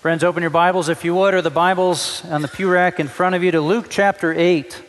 Friends, 0.00 0.22
open 0.22 0.42
your 0.42 0.50
Bibles, 0.50 0.90
if 0.90 1.06
you 1.06 1.14
would, 1.14 1.32
or 1.32 1.40
the 1.40 1.50
Bibles 1.50 2.22
on 2.26 2.42
the 2.42 2.48
pew 2.48 2.68
rack 2.68 3.00
in 3.00 3.08
front 3.08 3.34
of 3.34 3.42
you 3.42 3.50
to 3.50 3.62
Luke 3.62 3.86
chapter 3.88 4.30
8 4.30 4.82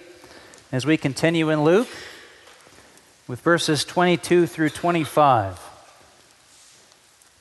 as 0.73 0.86
we 0.86 0.97
continue 0.97 1.49
in 1.49 1.63
Luke 1.63 1.88
with 3.25 3.39
verses 3.39 3.85
22 3.85 4.46
through 4.46 4.70
25. 4.70 5.59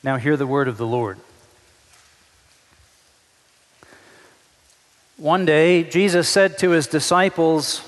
Now, 0.05 0.17
hear 0.17 0.37
the 0.37 0.47
word 0.47 0.69
of 0.69 0.79
the 0.79 0.87
Lord. 0.87 1.19
One 5.17 5.45
day, 5.45 5.83
Jesus 5.83 6.29
said 6.29 6.59
to 6.59 6.71
his 6.71 6.87
disciples, 6.87 7.83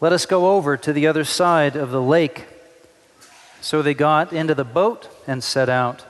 Let 0.00 0.14
us 0.14 0.24
go 0.24 0.56
over 0.56 0.78
to 0.78 0.94
the 0.94 1.06
other 1.06 1.24
side 1.24 1.76
of 1.76 1.90
the 1.90 2.02
lake. 2.02 2.46
So 3.60 3.82
they 3.82 3.94
got 3.94 4.32
into 4.32 4.54
the 4.54 4.64
boat 4.64 5.08
and 5.26 5.44
set 5.44 5.68
out. 5.68 6.06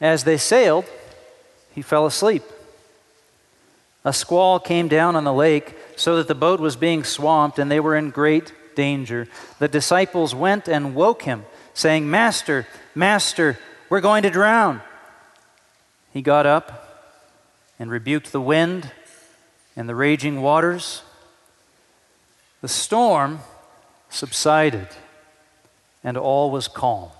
As 0.00 0.24
they 0.24 0.36
sailed, 0.36 0.84
he 1.74 1.82
fell 1.82 2.06
asleep. 2.06 2.42
A 4.04 4.12
squall 4.12 4.58
came 4.58 4.88
down 4.88 5.14
on 5.14 5.24
the 5.24 5.32
lake 5.32 5.76
so 5.96 6.16
that 6.16 6.28
the 6.28 6.34
boat 6.34 6.60
was 6.60 6.76
being 6.76 7.04
swamped 7.04 7.58
and 7.58 7.70
they 7.70 7.80
were 7.80 7.96
in 7.96 8.10
great 8.10 8.52
danger. 8.74 9.28
The 9.58 9.68
disciples 9.68 10.34
went 10.34 10.68
and 10.68 10.94
woke 10.94 11.22
him, 11.22 11.44
saying, 11.74 12.10
Master, 12.10 12.66
Master, 12.94 13.58
we're 13.88 14.00
going 14.00 14.24
to 14.24 14.30
drown. 14.30 14.80
He 16.12 16.20
got 16.20 16.46
up 16.46 17.14
and 17.78 17.90
rebuked 17.90 18.32
the 18.32 18.40
wind 18.40 18.90
and 19.76 19.88
the 19.88 19.94
raging 19.94 20.42
waters. 20.42 21.02
The 22.60 22.68
storm 22.68 23.40
subsided 24.10 24.88
and 26.04 26.16
all 26.16 26.50
was 26.50 26.68
calm. 26.68 27.10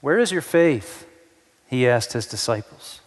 Where 0.00 0.18
is 0.18 0.32
your 0.32 0.42
faith? 0.42 1.06
He 1.72 1.88
asked 1.88 2.12
his 2.12 2.26
disciples. 2.26 3.00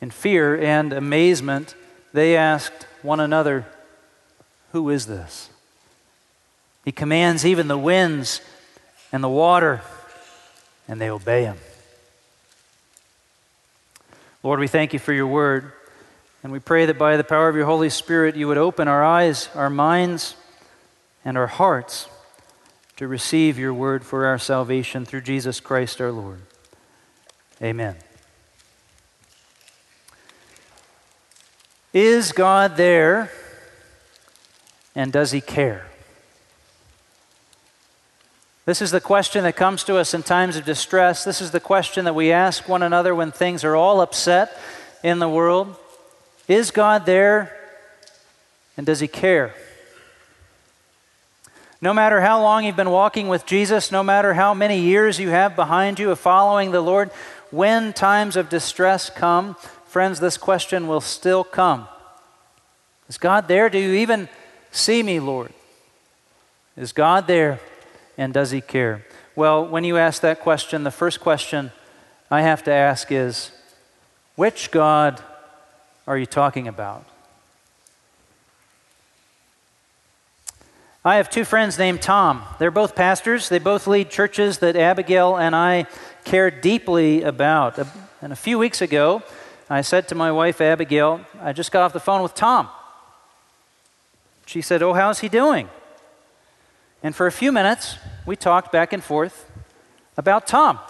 In 0.00 0.10
fear 0.10 0.60
and 0.60 0.92
amazement, 0.92 1.76
they 2.12 2.36
asked 2.36 2.88
one 3.02 3.20
another, 3.20 3.66
Who 4.72 4.90
is 4.90 5.06
this? 5.06 5.48
He 6.84 6.90
commands 6.90 7.46
even 7.46 7.68
the 7.68 7.78
winds 7.78 8.40
and 9.12 9.22
the 9.22 9.28
water, 9.28 9.80
and 10.88 11.00
they 11.00 11.08
obey 11.08 11.44
him. 11.44 11.58
Lord, 14.42 14.58
we 14.58 14.66
thank 14.66 14.92
you 14.92 14.98
for 14.98 15.12
your 15.12 15.28
word, 15.28 15.70
and 16.42 16.50
we 16.50 16.58
pray 16.58 16.84
that 16.86 16.98
by 16.98 17.16
the 17.16 17.22
power 17.22 17.48
of 17.48 17.54
your 17.54 17.66
Holy 17.66 17.90
Spirit, 17.90 18.34
you 18.34 18.48
would 18.48 18.58
open 18.58 18.88
our 18.88 19.04
eyes, 19.04 19.50
our 19.54 19.70
minds, 19.70 20.34
and 21.24 21.38
our 21.38 21.46
hearts 21.46 22.08
to 22.96 23.06
receive 23.06 23.56
your 23.56 23.72
word 23.72 24.04
for 24.04 24.26
our 24.26 24.38
salvation 24.38 25.04
through 25.04 25.20
Jesus 25.20 25.60
Christ 25.60 26.00
our 26.00 26.10
Lord. 26.10 26.40
Amen. 27.62 27.96
Is 31.92 32.32
God 32.32 32.76
there 32.76 33.30
and 34.94 35.12
does 35.12 35.32
he 35.32 35.40
care? 35.40 35.86
This 38.66 38.82
is 38.82 38.90
the 38.90 39.00
question 39.00 39.44
that 39.44 39.56
comes 39.56 39.82
to 39.84 39.96
us 39.96 40.12
in 40.12 40.22
times 40.22 40.56
of 40.56 40.64
distress. 40.64 41.24
This 41.24 41.40
is 41.40 41.50
the 41.50 41.60
question 41.60 42.04
that 42.04 42.14
we 42.14 42.30
ask 42.30 42.68
one 42.68 42.82
another 42.82 43.14
when 43.14 43.32
things 43.32 43.64
are 43.64 43.74
all 43.74 44.00
upset 44.02 44.56
in 45.02 45.18
the 45.18 45.28
world. 45.28 45.74
Is 46.46 46.70
God 46.70 47.06
there 47.06 47.56
and 48.76 48.86
does 48.86 49.00
he 49.00 49.08
care? 49.08 49.54
No 51.80 51.94
matter 51.94 52.20
how 52.20 52.42
long 52.42 52.64
you've 52.64 52.76
been 52.76 52.90
walking 52.90 53.28
with 53.28 53.46
Jesus, 53.46 53.90
no 53.90 54.02
matter 54.02 54.34
how 54.34 54.52
many 54.52 54.80
years 54.80 55.18
you 55.18 55.30
have 55.30 55.56
behind 55.56 55.98
you 55.98 56.10
of 56.10 56.18
following 56.18 56.72
the 56.72 56.80
Lord, 56.80 57.10
when 57.50 57.92
times 57.92 58.36
of 58.36 58.48
distress 58.48 59.10
come, 59.10 59.56
friends, 59.86 60.20
this 60.20 60.36
question 60.36 60.86
will 60.86 61.00
still 61.00 61.44
come 61.44 61.88
Is 63.08 63.18
God 63.18 63.48
there? 63.48 63.68
Do 63.68 63.78
you 63.78 63.94
even 63.94 64.28
see 64.70 65.02
me, 65.02 65.20
Lord? 65.20 65.52
Is 66.76 66.92
God 66.92 67.26
there? 67.26 67.60
And 68.16 68.34
does 68.34 68.50
He 68.50 68.60
care? 68.60 69.04
Well, 69.34 69.66
when 69.66 69.84
you 69.84 69.96
ask 69.96 70.22
that 70.22 70.40
question, 70.40 70.84
the 70.84 70.90
first 70.90 71.20
question 71.20 71.72
I 72.30 72.42
have 72.42 72.64
to 72.64 72.72
ask 72.72 73.10
is 73.12 73.52
which 74.34 74.70
God 74.70 75.22
are 76.06 76.18
you 76.18 76.26
talking 76.26 76.68
about? 76.68 77.04
I 81.04 81.16
have 81.16 81.30
two 81.30 81.44
friends 81.44 81.78
named 81.78 82.02
Tom. 82.02 82.42
They're 82.58 82.72
both 82.72 82.96
pastors. 82.96 83.48
They 83.48 83.60
both 83.60 83.86
lead 83.86 84.10
churches 84.10 84.58
that 84.58 84.74
Abigail 84.74 85.36
and 85.36 85.54
I 85.54 85.86
care 86.24 86.50
deeply 86.50 87.22
about. 87.22 87.78
And 88.20 88.32
a 88.32 88.36
few 88.36 88.58
weeks 88.58 88.82
ago, 88.82 89.22
I 89.70 89.82
said 89.82 90.08
to 90.08 90.16
my 90.16 90.32
wife, 90.32 90.60
Abigail, 90.60 91.20
I 91.40 91.52
just 91.52 91.70
got 91.70 91.82
off 91.82 91.92
the 91.92 92.00
phone 92.00 92.22
with 92.22 92.34
Tom. 92.34 92.68
She 94.44 94.60
said, 94.60 94.82
Oh, 94.82 94.92
how's 94.92 95.20
he 95.20 95.28
doing? 95.28 95.68
And 97.00 97.14
for 97.14 97.28
a 97.28 97.32
few 97.32 97.52
minutes, 97.52 97.96
we 98.26 98.34
talked 98.34 98.72
back 98.72 98.92
and 98.92 99.02
forth 99.02 99.48
about 100.16 100.48
Tom. 100.48 100.80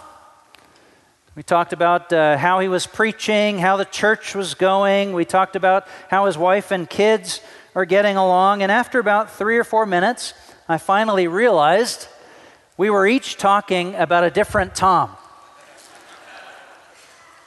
We 1.35 1.43
talked 1.43 1.71
about 1.71 2.11
uh, 2.11 2.35
how 2.35 2.59
he 2.59 2.67
was 2.67 2.87
preaching, 2.87 3.59
how 3.59 3.77
the 3.77 3.85
church 3.85 4.33
was 4.33 4.55
going. 4.55 5.13
We 5.13 5.23
talked 5.23 5.55
about 5.55 5.87
how 6.09 6.25
his 6.25 6.37
wife 6.37 6.71
and 6.71 6.89
kids 6.89 7.41
are 7.79 7.85
getting 7.85 8.17
along. 8.17 8.61
And 8.61 8.69
after 8.69 8.99
about 8.99 9.31
three 9.31 9.57
or 9.57 9.63
four 9.63 9.85
minutes, 9.85 10.33
I 10.67 10.77
finally 10.77 11.27
realized 11.27 12.09
we 12.75 12.89
were 12.89 13.07
each 13.07 13.37
talking 13.37 13.95
about 13.95 14.25
a 14.25 14.29
different 14.29 14.75
Tom. 14.75 15.15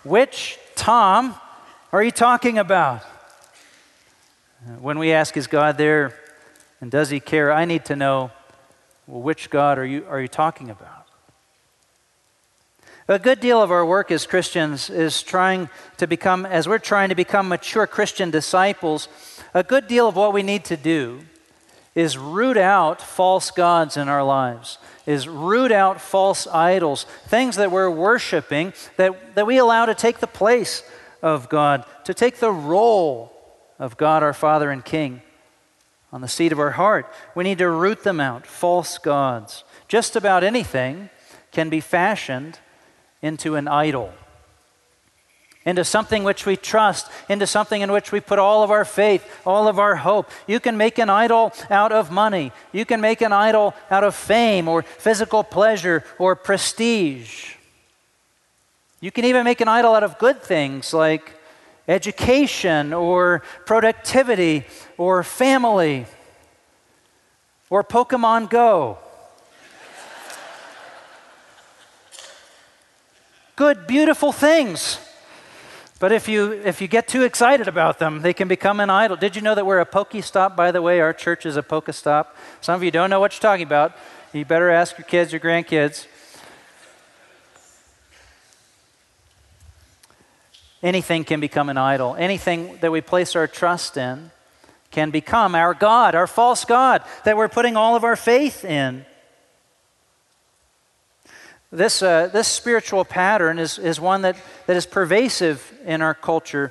Which 0.05 0.59
Tom 0.75 1.35
are 1.93 2.03
you 2.03 2.11
talking 2.11 2.57
about? 2.57 3.03
When 4.81 4.99
we 4.99 5.13
ask, 5.13 5.37
is 5.37 5.47
God 5.47 5.77
there 5.77 6.15
and 6.81 6.91
does 6.91 7.11
he 7.11 7.21
care? 7.21 7.53
I 7.53 7.67
need 7.67 7.85
to 7.87 7.97
know, 7.97 8.31
well, 9.07 9.21
which 9.21 9.51
God 9.51 9.79
are 9.79 9.85
you, 9.85 10.07
are 10.09 10.21
you 10.21 10.29
talking 10.29 10.71
about? 10.71 11.07
A 13.09 13.19
good 13.19 13.41
deal 13.41 13.61
of 13.61 13.71
our 13.71 13.85
work 13.85 14.11
as 14.11 14.27
Christians 14.27 14.89
is 14.89 15.23
trying 15.23 15.69
to 15.99 16.07
become, 16.07 16.47
as 16.47 16.67
we're 16.67 16.79
trying 16.79 17.11
to 17.11 17.15
become 17.15 17.49
mature 17.49 17.87
Christian 17.87 18.31
disciples, 18.31 19.09
a 19.55 19.63
good 19.63 19.87
deal 19.87 20.09
of 20.09 20.17
what 20.17 20.33
we 20.33 20.43
need 20.43 20.65
to 20.67 20.77
do 20.77 21.21
is 21.95 22.17
root 22.17 22.57
out 22.57 23.03
false 23.03 23.51
gods 23.51 23.97
in 23.97 24.09
our 24.09 24.25
lives, 24.25 24.79
is 25.07 25.29
root 25.29 25.71
out 25.71 26.01
false 26.01 26.47
idols, 26.47 27.05
things 27.27 27.57
that 27.57 27.71
we're 27.71 27.91
worshiping 27.91 28.73
that, 28.97 29.35
that 29.35 29.47
we 29.47 29.59
allow 29.59 29.85
to 29.85 29.95
take 29.95 30.19
the 30.19 30.27
place 30.27 30.83
of 31.21 31.49
God, 31.49 31.85
to 32.05 32.15
take 32.15 32.37
the 32.37 32.51
role 32.51 33.31
of 33.79 33.97
God 33.97 34.23
our 34.23 34.33
Father 34.33 34.71
and 34.71 34.85
King 34.85 35.21
on 36.13 36.23
the 36.23 36.29
seat 36.29 36.53
of 36.53 36.59
our 36.59 36.73
heart. 36.73 37.07
We 37.35 37.45
need 37.45 37.59
to 37.59 37.69
root 37.69 38.05
them 38.05 38.21
out, 38.21 38.47
false 38.47 38.97
gods. 38.99 39.65
Just 39.87 40.17
about 40.17 40.45
anything 40.45 41.11
can 41.51 41.69
be 41.69 41.81
fashioned 41.81 42.59
into 43.21 43.55
an 43.57 43.69
idol 43.69 44.15
into 45.65 45.85
something 45.85 46.25
which 46.25 46.45
we 46.45 46.57
trust, 46.57 47.11
into 47.29 47.47
something 47.47 47.83
in 47.83 47.93
which 47.93 48.11
we 48.11 48.21
put 48.21 48.39
all 48.39 48.63
of 48.63 48.71
our 48.71 48.85
faith, 48.85 49.25
all 49.47 49.69
of 49.69 49.79
our 49.79 49.97
hope. 49.97 50.31
You 50.47 50.61
can 50.61 50.77
make 50.77 50.99
an 50.99 51.09
idol 51.09 51.53
out 51.71 51.93
of 51.93 52.11
money. 52.11 52.53
You 52.73 52.85
can 52.85 53.01
make 53.01 53.21
an 53.21 53.33
idol 53.33 53.75
out 53.91 54.05
of 54.05 54.15
fame 54.15 54.69
or 54.69 54.83
physical 54.83 55.45
pleasure 55.45 56.05
or 56.19 56.35
prestige. 56.35 57.55
You 59.01 59.11
can 59.11 59.25
even 59.25 59.45
make 59.45 59.61
an 59.61 59.69
idol 59.69 59.95
out 59.95 60.05
of 60.05 60.19
good 60.19 60.43
things 60.43 60.93
like 60.93 61.39
education 61.89 62.93
or 62.93 63.43
productivity 63.67 64.65
or 64.97 65.23
family 65.23 66.07
or 67.71 67.83
Pokemon 67.83 68.51
Go. 68.51 68.99
good, 73.63 73.87
beautiful 73.87 74.33
things. 74.33 74.99
But 76.03 76.11
if 76.11 76.27
you, 76.27 76.51
if 76.51 76.81
you 76.81 76.89
get 76.89 77.07
too 77.07 77.23
excited 77.23 77.69
about 77.69 78.01
them, 78.01 78.23
they 78.23 78.33
can 78.33 78.49
become 78.49 78.81
an 78.81 78.91
idol. 78.91 79.17
Did 79.17 79.37
you 79.37 79.41
know 79.41 79.55
that 79.55 79.65
we're 79.65 79.79
a 79.79 79.87
Pokestop, 79.87 80.57
by 80.57 80.73
the 80.73 80.83
way? 80.83 80.99
Our 80.99 81.13
church 81.13 81.47
is 81.47 81.57
a 81.57 81.63
Pokestop. 81.63 82.27
Some 82.61 82.75
of 82.75 82.83
you 82.83 82.91
don't 82.91 83.09
know 83.09 83.21
what 83.21 83.33
you're 83.33 83.41
talking 83.41 83.65
about. 83.65 83.97
You 84.33 84.45
better 84.45 84.69
ask 84.69 84.99
your 84.99 85.05
kids, 85.05 85.31
your 85.31 85.39
grandkids. 85.39 86.09
Anything 90.83 91.23
can 91.23 91.39
become 91.39 91.69
an 91.69 91.79
idol. 91.79 92.17
Anything 92.17 92.79
that 92.81 92.91
we 92.91 93.01
place 93.01 93.37
our 93.37 93.47
trust 93.47 93.97
in 93.97 94.33
can 94.91 95.13
become 95.13 95.55
our 95.55 95.73
God, 95.73 96.17
our 96.17 96.27
false 96.27 96.65
God 96.65 97.05
that 97.25 97.37
we're 97.37 97.49
putting 97.49 97.77
all 97.77 97.95
of 97.95 98.03
our 98.03 98.17
faith 98.17 98.65
in. 98.65 99.07
This, 101.73 102.03
uh, 102.03 102.27
this 102.27 102.49
spiritual 102.49 103.03
pattern 103.03 103.59
is, 103.59 103.79
is 103.79 103.99
one 103.99 104.23
that, 104.23 104.37
that 104.67 104.77
is 104.77 104.85
pervasive 104.85 105.73
in 105.87 106.03
our 106.03 106.13
culture. 106.13 106.71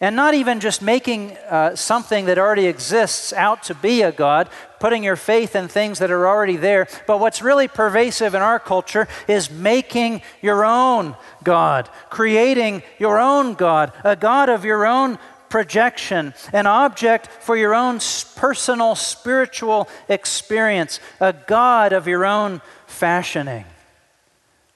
And 0.00 0.16
not 0.16 0.34
even 0.34 0.58
just 0.58 0.82
making 0.82 1.36
uh, 1.48 1.76
something 1.76 2.24
that 2.24 2.36
already 2.36 2.66
exists 2.66 3.32
out 3.32 3.62
to 3.64 3.76
be 3.76 4.02
a 4.02 4.10
God, 4.10 4.48
putting 4.80 5.04
your 5.04 5.14
faith 5.14 5.54
in 5.54 5.68
things 5.68 6.00
that 6.00 6.10
are 6.10 6.26
already 6.26 6.56
there. 6.56 6.88
But 7.06 7.20
what's 7.20 7.42
really 7.42 7.68
pervasive 7.68 8.34
in 8.34 8.42
our 8.42 8.58
culture 8.58 9.06
is 9.28 9.48
making 9.48 10.22
your 10.42 10.64
own 10.64 11.14
God, 11.44 11.88
creating 12.10 12.82
your 12.98 13.20
own 13.20 13.54
God, 13.54 13.92
a 14.02 14.16
God 14.16 14.48
of 14.48 14.64
your 14.64 14.84
own 14.84 15.20
projection, 15.48 16.34
an 16.52 16.66
object 16.66 17.28
for 17.28 17.56
your 17.56 17.72
own 17.72 18.00
personal 18.34 18.96
spiritual 18.96 19.88
experience, 20.08 20.98
a 21.20 21.32
God 21.32 21.92
of 21.92 22.08
your 22.08 22.26
own 22.26 22.60
fashioning. 22.88 23.64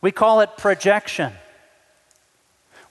We 0.06 0.12
call 0.12 0.38
it 0.38 0.56
projection. 0.56 1.32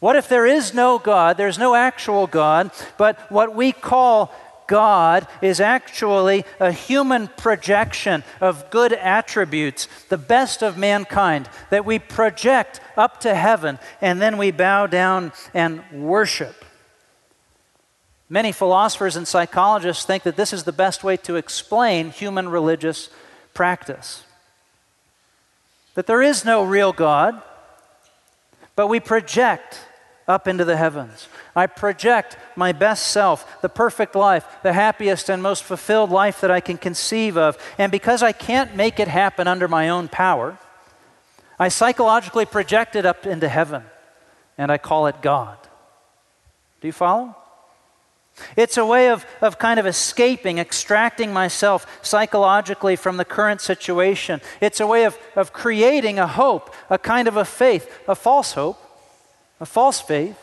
What 0.01 0.17
if 0.17 0.27
there 0.27 0.45
is 0.45 0.73
no 0.73 0.99
God? 0.99 1.37
There's 1.37 1.57
no 1.57 1.73
actual 1.73 2.27
God, 2.27 2.71
but 2.97 3.31
what 3.31 3.55
we 3.55 3.71
call 3.71 4.35
God 4.67 5.25
is 5.41 5.61
actually 5.61 6.43
a 6.59 6.73
human 6.73 7.29
projection 7.29 8.25
of 8.41 8.69
good 8.69 8.91
attributes, 8.91 9.87
the 10.09 10.17
best 10.17 10.61
of 10.61 10.77
mankind, 10.77 11.47
that 11.69 11.85
we 11.85 11.99
project 11.99 12.81
up 12.97 13.21
to 13.21 13.33
heaven 13.33 13.79
and 14.01 14.21
then 14.21 14.37
we 14.37 14.51
bow 14.51 14.85
down 14.85 15.31
and 15.53 15.83
worship. 15.93 16.65
Many 18.27 18.51
philosophers 18.51 19.15
and 19.15 19.25
psychologists 19.25 20.03
think 20.03 20.23
that 20.23 20.35
this 20.35 20.51
is 20.51 20.65
the 20.65 20.73
best 20.73 21.01
way 21.01 21.15
to 21.15 21.37
explain 21.37 22.09
human 22.09 22.49
religious 22.49 23.09
practice. 23.53 24.25
That 25.95 26.07
there 26.07 26.21
is 26.21 26.45
no 26.45 26.63
real 26.63 26.93
God, 26.93 27.41
but 28.75 28.87
we 28.87 28.99
project 28.99 29.79
up 30.27 30.47
into 30.47 30.65
the 30.65 30.77
heavens. 30.77 31.27
I 31.55 31.67
project 31.67 32.37
my 32.55 32.71
best 32.71 33.07
self, 33.07 33.61
the 33.61 33.69
perfect 33.69 34.15
life, 34.15 34.45
the 34.63 34.73
happiest 34.73 35.29
and 35.29 35.41
most 35.41 35.63
fulfilled 35.63 36.09
life 36.09 36.41
that 36.41 36.51
I 36.51 36.59
can 36.59 36.77
conceive 36.77 37.37
of. 37.37 37.57
And 37.77 37.91
because 37.91 38.23
I 38.23 38.31
can't 38.31 38.75
make 38.75 38.99
it 38.99 39.07
happen 39.07 39.47
under 39.47 39.67
my 39.67 39.89
own 39.89 40.07
power, 40.07 40.57
I 41.57 41.69
psychologically 41.69 42.45
project 42.45 42.95
it 42.95 43.05
up 43.05 43.25
into 43.25 43.47
heaven 43.47 43.83
and 44.57 44.71
I 44.71 44.77
call 44.77 45.07
it 45.07 45.21
God. 45.21 45.57
Do 46.81 46.87
you 46.87 46.93
follow? 46.93 47.35
It's 48.55 48.77
a 48.77 48.85
way 48.85 49.09
of, 49.09 49.25
of 49.41 49.57
kind 49.57 49.79
of 49.79 49.85
escaping, 49.85 50.57
extracting 50.57 51.31
myself 51.31 51.87
psychologically 52.01 52.95
from 52.95 53.17
the 53.17 53.25
current 53.25 53.61
situation. 53.61 54.41
It's 54.59 54.79
a 54.79 54.87
way 54.87 55.05
of, 55.05 55.17
of 55.35 55.53
creating 55.53 56.19
a 56.19 56.27
hope, 56.27 56.73
a 56.89 56.97
kind 56.97 57.27
of 57.27 57.37
a 57.37 57.45
faith, 57.45 57.89
a 58.07 58.15
false 58.15 58.53
hope, 58.53 58.77
a 59.59 59.65
false 59.65 60.01
faith, 60.01 60.37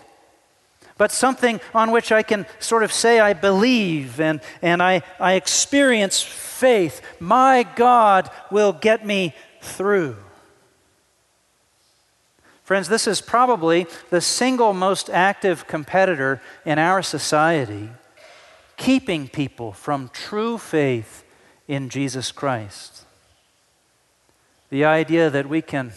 but 0.96 1.12
something 1.12 1.60
on 1.74 1.90
which 1.90 2.12
I 2.12 2.22
can 2.22 2.46
sort 2.60 2.82
of 2.82 2.92
say 2.92 3.20
I 3.20 3.32
believe 3.32 4.20
and, 4.20 4.40
and 4.62 4.82
I, 4.82 5.02
I 5.18 5.34
experience 5.34 6.22
faith. 6.22 7.02
My 7.18 7.66
God 7.76 8.30
will 8.50 8.72
get 8.72 9.04
me 9.04 9.34
through. 9.60 10.16
Friends, 12.72 12.88
this 12.88 13.06
is 13.06 13.20
probably 13.20 13.86
the 14.08 14.22
single 14.22 14.72
most 14.72 15.10
active 15.10 15.66
competitor 15.66 16.40
in 16.64 16.78
our 16.78 17.02
society, 17.02 17.90
keeping 18.78 19.28
people 19.28 19.72
from 19.72 20.08
true 20.14 20.56
faith 20.56 21.22
in 21.69 21.90
Jesus 21.90 22.32
Christ. 22.32 23.04
The 24.70 24.86
idea 24.86 25.28
that 25.28 25.50
we 25.50 25.60
can 25.60 25.92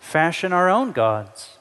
fashion 0.00 0.52
our 0.52 0.68
own 0.68 0.90
gods 0.90 1.58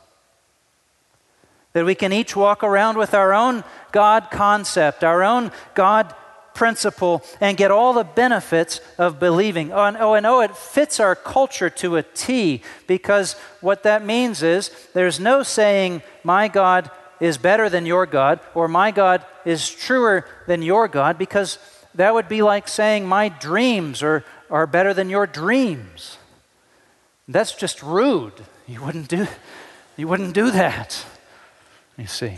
that 1.73 1.85
we 1.85 1.95
can 1.95 2.11
each 2.11 2.35
walk 2.35 2.63
around 2.63 2.97
with 2.97 3.13
our 3.13 3.33
own 3.33 3.63
God 3.91 4.29
concept, 4.29 5.03
our 5.03 5.23
own 5.23 5.51
God 5.73 6.13
principle, 6.61 7.23
and 7.39 7.57
get 7.57 7.71
all 7.71 7.91
the 7.91 8.03
benefits 8.03 8.81
of 8.99 9.19
believing. 9.19 9.73
Oh 9.73 9.83
and, 9.85 9.97
oh, 9.97 10.13
and 10.13 10.27
oh, 10.27 10.41
it 10.41 10.55
fits 10.55 10.99
our 10.99 11.15
culture 11.15 11.71
to 11.71 11.95
a 11.95 12.03
T 12.03 12.61
because 12.85 13.33
what 13.61 13.81
that 13.81 14.05
means 14.05 14.43
is 14.43 14.69
there's 14.93 15.19
no 15.19 15.41
saying, 15.41 16.03
my 16.23 16.47
God 16.47 16.91
is 17.19 17.39
better 17.39 17.67
than 17.67 17.87
your 17.87 18.05
God, 18.05 18.39
or 18.53 18.67
my 18.67 18.91
God 18.91 19.25
is 19.43 19.71
truer 19.71 20.23
than 20.45 20.61
your 20.61 20.87
God, 20.87 21.17
because 21.17 21.57
that 21.95 22.13
would 22.13 22.29
be 22.29 22.43
like 22.43 22.67
saying, 22.67 23.07
my 23.07 23.27
dreams 23.27 24.03
are, 24.03 24.23
are 24.51 24.67
better 24.67 24.93
than 24.93 25.09
your 25.09 25.25
dreams. 25.25 26.19
That's 27.27 27.55
just 27.55 27.81
rude. 27.81 28.39
You 28.67 28.83
wouldn't 28.83 29.07
do, 29.07 29.25
you 29.97 30.07
wouldn't 30.07 30.35
do 30.35 30.51
that. 30.51 31.03
You 31.97 32.05
see. 32.05 32.37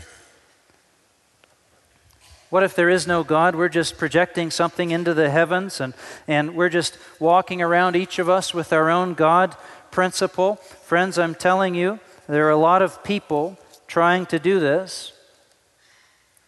What 2.54 2.62
if 2.62 2.76
there 2.76 2.88
is 2.88 3.08
no 3.08 3.24
God? 3.24 3.56
We're 3.56 3.68
just 3.68 3.98
projecting 3.98 4.48
something 4.52 4.92
into 4.92 5.12
the 5.12 5.28
heavens 5.28 5.80
and, 5.80 5.92
and 6.28 6.54
we're 6.54 6.68
just 6.68 6.96
walking 7.18 7.60
around, 7.60 7.96
each 7.96 8.20
of 8.20 8.28
us, 8.28 8.54
with 8.54 8.72
our 8.72 8.90
own 8.90 9.14
God 9.14 9.56
principle. 9.90 10.54
Friends, 10.84 11.18
I'm 11.18 11.34
telling 11.34 11.74
you, 11.74 11.98
there 12.28 12.46
are 12.46 12.52
a 12.52 12.56
lot 12.56 12.80
of 12.80 13.02
people 13.02 13.58
trying 13.88 14.24
to 14.26 14.38
do 14.38 14.60
this. 14.60 15.12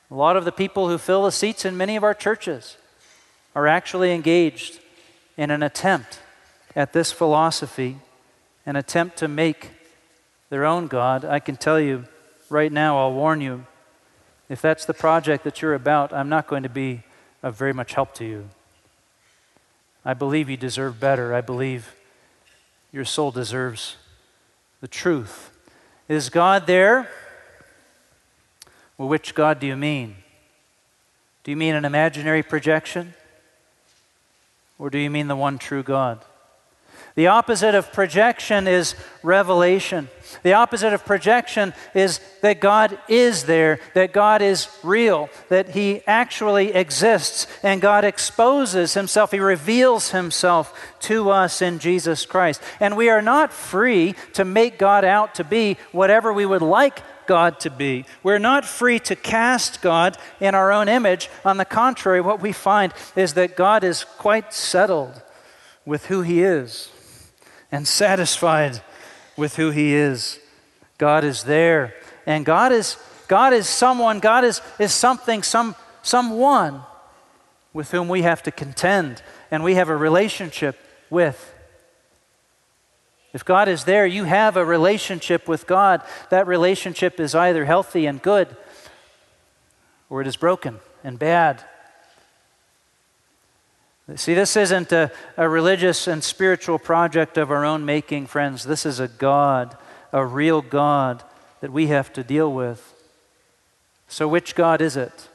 A 0.08 0.14
lot 0.14 0.36
of 0.36 0.44
the 0.44 0.52
people 0.52 0.88
who 0.88 0.96
fill 0.96 1.24
the 1.24 1.32
seats 1.32 1.64
in 1.64 1.76
many 1.76 1.96
of 1.96 2.04
our 2.04 2.14
churches 2.14 2.76
are 3.56 3.66
actually 3.66 4.12
engaged 4.12 4.78
in 5.36 5.50
an 5.50 5.64
attempt 5.64 6.20
at 6.76 6.92
this 6.92 7.10
philosophy, 7.10 7.96
an 8.64 8.76
attempt 8.76 9.16
to 9.16 9.26
make 9.26 9.70
their 10.50 10.66
own 10.66 10.86
God. 10.86 11.24
I 11.24 11.40
can 11.40 11.56
tell 11.56 11.80
you, 11.80 12.04
right 12.48 12.70
now, 12.70 12.96
I'll 12.96 13.12
warn 13.12 13.40
you 13.40 13.66
if 14.48 14.62
that's 14.62 14.84
the 14.84 14.94
project 14.94 15.44
that 15.44 15.60
you're 15.60 15.74
about, 15.74 16.12
I'm 16.12 16.28
not 16.28 16.46
going 16.46 16.62
to 16.62 16.68
be 16.68 17.02
of 17.42 17.56
very 17.56 17.72
much 17.72 17.94
help 17.94 18.14
to 18.14 18.24
you. 18.24 18.48
I 20.04 20.14
believe 20.14 20.48
you 20.48 20.56
deserve 20.56 21.00
better. 21.00 21.34
I 21.34 21.40
believe 21.40 21.94
your 22.92 23.04
soul 23.04 23.30
deserves 23.30 23.96
the 24.80 24.88
truth. 24.88 25.50
Is 26.08 26.28
God 26.28 26.66
there? 26.66 27.10
Well, 28.96 29.08
which 29.08 29.34
God 29.34 29.58
do 29.58 29.66
you 29.66 29.76
mean? 29.76 30.16
Do 31.42 31.50
you 31.50 31.56
mean 31.56 31.74
an 31.74 31.84
imaginary 31.84 32.42
projection? 32.42 33.14
Or 34.78 34.90
do 34.90 34.98
you 34.98 35.10
mean 35.10 35.28
the 35.28 35.36
one 35.36 35.58
true 35.58 35.82
God? 35.82 36.24
The 37.14 37.28
opposite 37.28 37.74
of 37.74 37.92
projection 37.92 38.68
is 38.68 38.94
revelation. 39.22 40.08
The 40.42 40.52
opposite 40.52 40.92
of 40.92 41.04
projection 41.04 41.72
is 41.94 42.20
that 42.42 42.60
God 42.60 42.98
is 43.08 43.44
there, 43.44 43.78
that 43.94 44.12
God 44.12 44.42
is 44.42 44.68
real, 44.82 45.30
that 45.48 45.70
He 45.70 46.02
actually 46.06 46.74
exists, 46.74 47.46
and 47.62 47.80
God 47.80 48.04
exposes 48.04 48.94
Himself, 48.94 49.30
He 49.30 49.40
reveals 49.40 50.10
Himself 50.10 50.78
to 51.00 51.30
us 51.30 51.62
in 51.62 51.78
Jesus 51.78 52.26
Christ. 52.26 52.60
And 52.80 52.96
we 52.96 53.08
are 53.08 53.22
not 53.22 53.52
free 53.52 54.14
to 54.34 54.44
make 54.44 54.78
God 54.78 55.04
out 55.04 55.36
to 55.36 55.44
be 55.44 55.78
whatever 55.92 56.32
we 56.32 56.44
would 56.44 56.62
like 56.62 57.02
God 57.26 57.58
to 57.60 57.70
be. 57.70 58.04
We're 58.22 58.38
not 58.38 58.64
free 58.64 58.98
to 59.00 59.16
cast 59.16 59.80
God 59.80 60.16
in 60.40 60.54
our 60.54 60.70
own 60.70 60.88
image. 60.88 61.28
On 61.44 61.56
the 61.56 61.64
contrary, 61.64 62.20
what 62.20 62.40
we 62.40 62.52
find 62.52 62.92
is 63.16 63.34
that 63.34 63.56
God 63.56 63.84
is 63.84 64.04
quite 64.04 64.52
settled 64.52 65.22
with 65.84 66.06
who 66.06 66.22
He 66.22 66.42
is 66.42 66.90
and 67.70 67.86
satisfied 67.86 68.80
with 69.36 69.56
who 69.56 69.70
He 69.70 69.94
is. 69.94 70.38
God 70.98 71.24
is 71.24 71.44
there. 71.44 71.94
And 72.26 72.44
God 72.44 72.72
is, 72.72 72.96
God 73.28 73.52
is 73.52 73.68
someone, 73.68 74.18
God 74.20 74.44
is, 74.44 74.60
is 74.78 74.92
something, 74.92 75.42
some, 75.42 75.74
someone 76.02 76.82
with 77.72 77.90
whom 77.90 78.08
we 78.08 78.22
have 78.22 78.42
to 78.44 78.50
contend 78.50 79.22
and 79.50 79.62
we 79.62 79.74
have 79.74 79.88
a 79.88 79.96
relationship 79.96 80.78
with. 81.10 81.54
If 83.32 83.44
God 83.44 83.68
is 83.68 83.84
there, 83.84 84.06
you 84.06 84.24
have 84.24 84.56
a 84.56 84.64
relationship 84.64 85.46
with 85.46 85.66
God. 85.66 86.02
That 86.30 86.46
relationship 86.46 87.20
is 87.20 87.34
either 87.34 87.66
healthy 87.66 88.06
and 88.06 88.22
good 88.22 88.56
or 90.08 90.20
it 90.20 90.26
is 90.26 90.36
broken 90.36 90.80
and 91.04 91.18
bad. 91.18 91.62
See, 94.14 94.34
this 94.34 94.56
isn't 94.56 94.92
a, 94.92 95.10
a, 95.36 95.48
religious 95.48 96.06
and 96.06 96.22
spiritual 96.22 96.78
project 96.78 97.36
of 97.36 97.50
our 97.50 97.64
own 97.64 97.84
making, 97.84 98.26
friends. 98.28 98.62
This 98.62 98.86
is 98.86 99.00
a 99.00 99.08
God, 99.08 99.76
a 100.12 100.24
real 100.24 100.62
God 100.62 101.24
that 101.60 101.72
we 101.72 101.88
have 101.88 102.12
to 102.12 102.22
deal 102.22 102.52
with. 102.52 102.94
So, 104.06 104.28
which 104.28 104.54
God 104.54 104.80
is 104.80 104.96
it? 104.96 105.28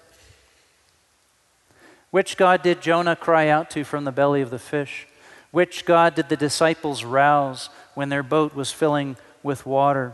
Which 2.12 2.38
God 2.38 2.62
did 2.62 2.82
Jonah 2.82 3.18
cry 3.18 3.50
out 3.50 3.70
to 3.72 3.84
from 3.84 4.06
the 4.06 4.12
belly 4.12 4.42
of 4.42 4.52
the 4.52 4.60
fish? 4.60 5.06
Which 5.52 5.84
God 5.86 6.16
did 6.16 6.30
the 6.30 6.38
disciples 6.38 7.04
rouse 7.04 7.70
when 7.94 8.08
their 8.08 8.24
boat 8.24 8.56
was 8.56 8.72
filling 8.72 9.18
with 9.44 9.66
water? 9.66 10.14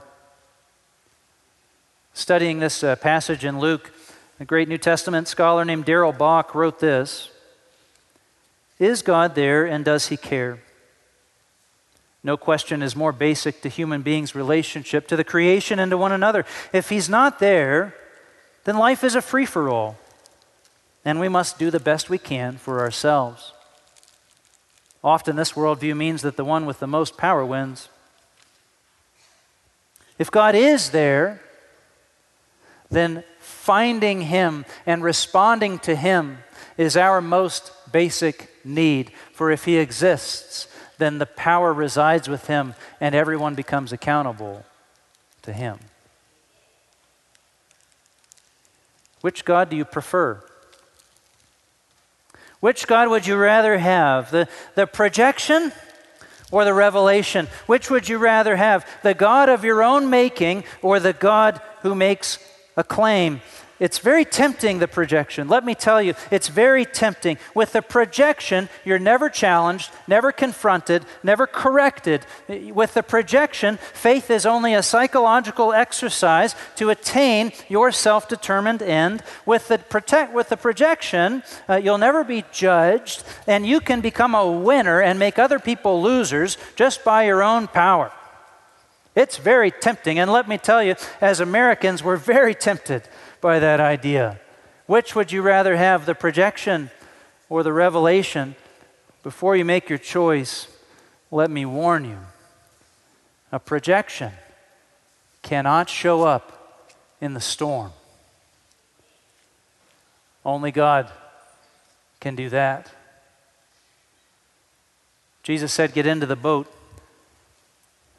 Studying 2.13 2.57
this 2.57 2.83
uh, 2.83 2.95
passage 2.95 3.45
in 3.45 3.59
Luke, 3.59 3.91
a 4.39 4.45
great 4.45 4.67
New 4.67 4.79
Testament 4.79 5.27
scholar 5.27 5.63
named 5.63 5.85
Darrell 5.85 6.11
Bock 6.11 6.55
wrote 6.55 6.79
this. 6.79 7.29
Is 8.79 9.01
God 9.01 9.35
there 9.35 9.65
and 9.65 9.83
does 9.83 10.07
He 10.07 10.17
care? 10.17 10.59
No 12.23 12.37
question 12.37 12.81
is 12.81 12.95
more 12.95 13.11
basic 13.11 13.61
to 13.61 13.69
human 13.69 14.01
beings' 14.01 14.35
relationship 14.35 15.07
to 15.07 15.15
the 15.15 15.23
creation 15.23 15.79
and 15.79 15.91
to 15.91 15.97
one 15.97 16.11
another. 16.11 16.45
If 16.73 16.89
He's 16.89 17.09
not 17.09 17.39
there, 17.39 17.95
then 18.65 18.77
life 18.77 19.03
is 19.03 19.15
a 19.15 19.21
free 19.21 19.45
for 19.45 19.69
all, 19.69 19.97
and 21.05 21.19
we 21.19 21.29
must 21.29 21.57
do 21.57 21.71
the 21.71 21.79
best 21.79 22.09
we 22.09 22.17
can 22.17 22.57
for 22.57 22.81
ourselves. 22.81 23.53
Often, 25.03 25.37
this 25.37 25.53
worldview 25.53 25.95
means 25.95 26.21
that 26.23 26.35
the 26.35 26.43
one 26.43 26.65
with 26.65 26.79
the 26.79 26.87
most 26.87 27.17
power 27.17 27.45
wins. 27.45 27.87
If 30.19 30.29
God 30.31 30.53
is 30.53 30.89
there, 30.89 31.39
then 32.89 33.23
finding 33.39 34.21
Him 34.21 34.65
and 34.85 35.03
responding 35.03 35.79
to 35.79 35.95
Him 35.95 36.39
is 36.77 36.97
our 36.97 37.21
most 37.21 37.71
basic 37.91 38.51
need. 38.67 39.11
For 39.31 39.51
if 39.51 39.65
He 39.65 39.77
exists, 39.77 40.67
then 40.97 41.17
the 41.17 41.25
power 41.25 41.73
resides 41.73 42.27
with 42.27 42.47
Him 42.47 42.75
and 42.99 43.15
everyone 43.15 43.55
becomes 43.55 43.91
accountable 43.91 44.65
to 45.43 45.53
Him. 45.53 45.79
Which 49.21 49.45
God 49.45 49.69
do 49.69 49.75
you 49.75 49.85
prefer? 49.85 50.43
Which 52.59 52.87
God 52.87 53.09
would 53.09 53.27
you 53.27 53.35
rather 53.35 53.77
have? 53.77 54.31
The, 54.31 54.47
the 54.75 54.87
projection 54.87 55.71
or 56.51 56.65
the 56.65 56.73
revelation? 56.73 57.47
Which 57.65 57.89
would 57.89 58.09
you 58.09 58.17
rather 58.17 58.55
have? 58.55 58.87
The 59.03 59.13
God 59.13 59.49
of 59.49 59.63
your 59.63 59.83
own 59.83 60.09
making 60.09 60.63
or 60.81 60.99
the 60.99 61.13
God 61.13 61.61
who 61.81 61.93
makes 61.93 62.39
a 62.75 62.83
claim? 62.83 63.41
It's 63.79 63.99
very 63.99 64.25
tempting, 64.25 64.79
the 64.79 64.87
projection. 64.87 65.47
Let 65.47 65.63
me 65.63 65.75
tell 65.75 66.01
you, 66.01 66.15
it's 66.31 66.47
very 66.47 66.83
tempting. 66.83 67.37
With 67.53 67.73
the 67.73 67.83
projection, 67.83 68.69
you're 68.83 68.97
never 68.97 69.29
challenged, 69.29 69.91
never 70.07 70.31
confronted, 70.31 71.05
never 71.21 71.45
corrected. 71.45 72.25
With 72.47 72.95
the 72.95 73.03
projection, 73.03 73.77
faith 73.93 74.31
is 74.31 74.47
only 74.47 74.73
a 74.73 74.81
psychological 74.81 75.73
exercise 75.73 76.55
to 76.77 76.89
attain 76.89 77.51
your 77.69 77.91
self 77.91 78.27
determined 78.27 78.81
end. 78.81 79.21
With 79.45 79.67
the, 79.67 79.77
protect, 79.77 80.33
with 80.33 80.49
the 80.49 80.57
projection, 80.57 81.43
uh, 81.69 81.75
you'll 81.75 81.99
never 81.99 82.23
be 82.23 82.45
judged, 82.51 83.23
and 83.45 83.67
you 83.67 83.79
can 83.79 84.01
become 84.01 84.33
a 84.33 84.51
winner 84.51 85.01
and 85.01 85.19
make 85.19 85.37
other 85.37 85.59
people 85.59 86.01
losers 86.01 86.57
just 86.75 87.03
by 87.03 87.25
your 87.25 87.43
own 87.43 87.67
power. 87.67 88.11
It's 89.15 89.37
very 89.37 89.71
tempting. 89.71 90.19
And 90.19 90.31
let 90.31 90.47
me 90.47 90.57
tell 90.57 90.81
you, 90.81 90.95
as 91.21 91.39
Americans, 91.39 92.03
we're 92.03 92.17
very 92.17 92.55
tempted 92.55 93.03
by 93.47 93.59
that 93.59 93.79
idea. 93.79 94.41
Which 94.87 95.15
would 95.15 95.31
you 95.31 95.41
rather 95.41 95.77
have, 95.77 96.05
the 96.05 96.13
projection 96.13 96.91
or 97.47 97.63
the 97.63 97.71
revelation? 97.71 98.55
Before 99.23 99.55
you 99.55 99.63
make 99.63 99.87
your 99.87 99.97
choice, 99.97 100.67
let 101.31 101.49
me 101.49 101.65
warn 101.65 102.03
you 102.03 102.17
a 103.49 103.57
projection 103.57 104.33
cannot 105.43 105.89
show 105.89 106.23
up 106.23 106.91
in 107.21 107.33
the 107.35 107.39
storm. 107.39 107.93
Only 110.43 110.73
God 110.73 111.09
can 112.19 112.35
do 112.35 112.49
that. 112.49 112.91
Jesus 115.41 115.71
said, 115.71 115.93
Get 115.93 116.05
into 116.05 116.25
the 116.25 116.35
boat. 116.35 116.67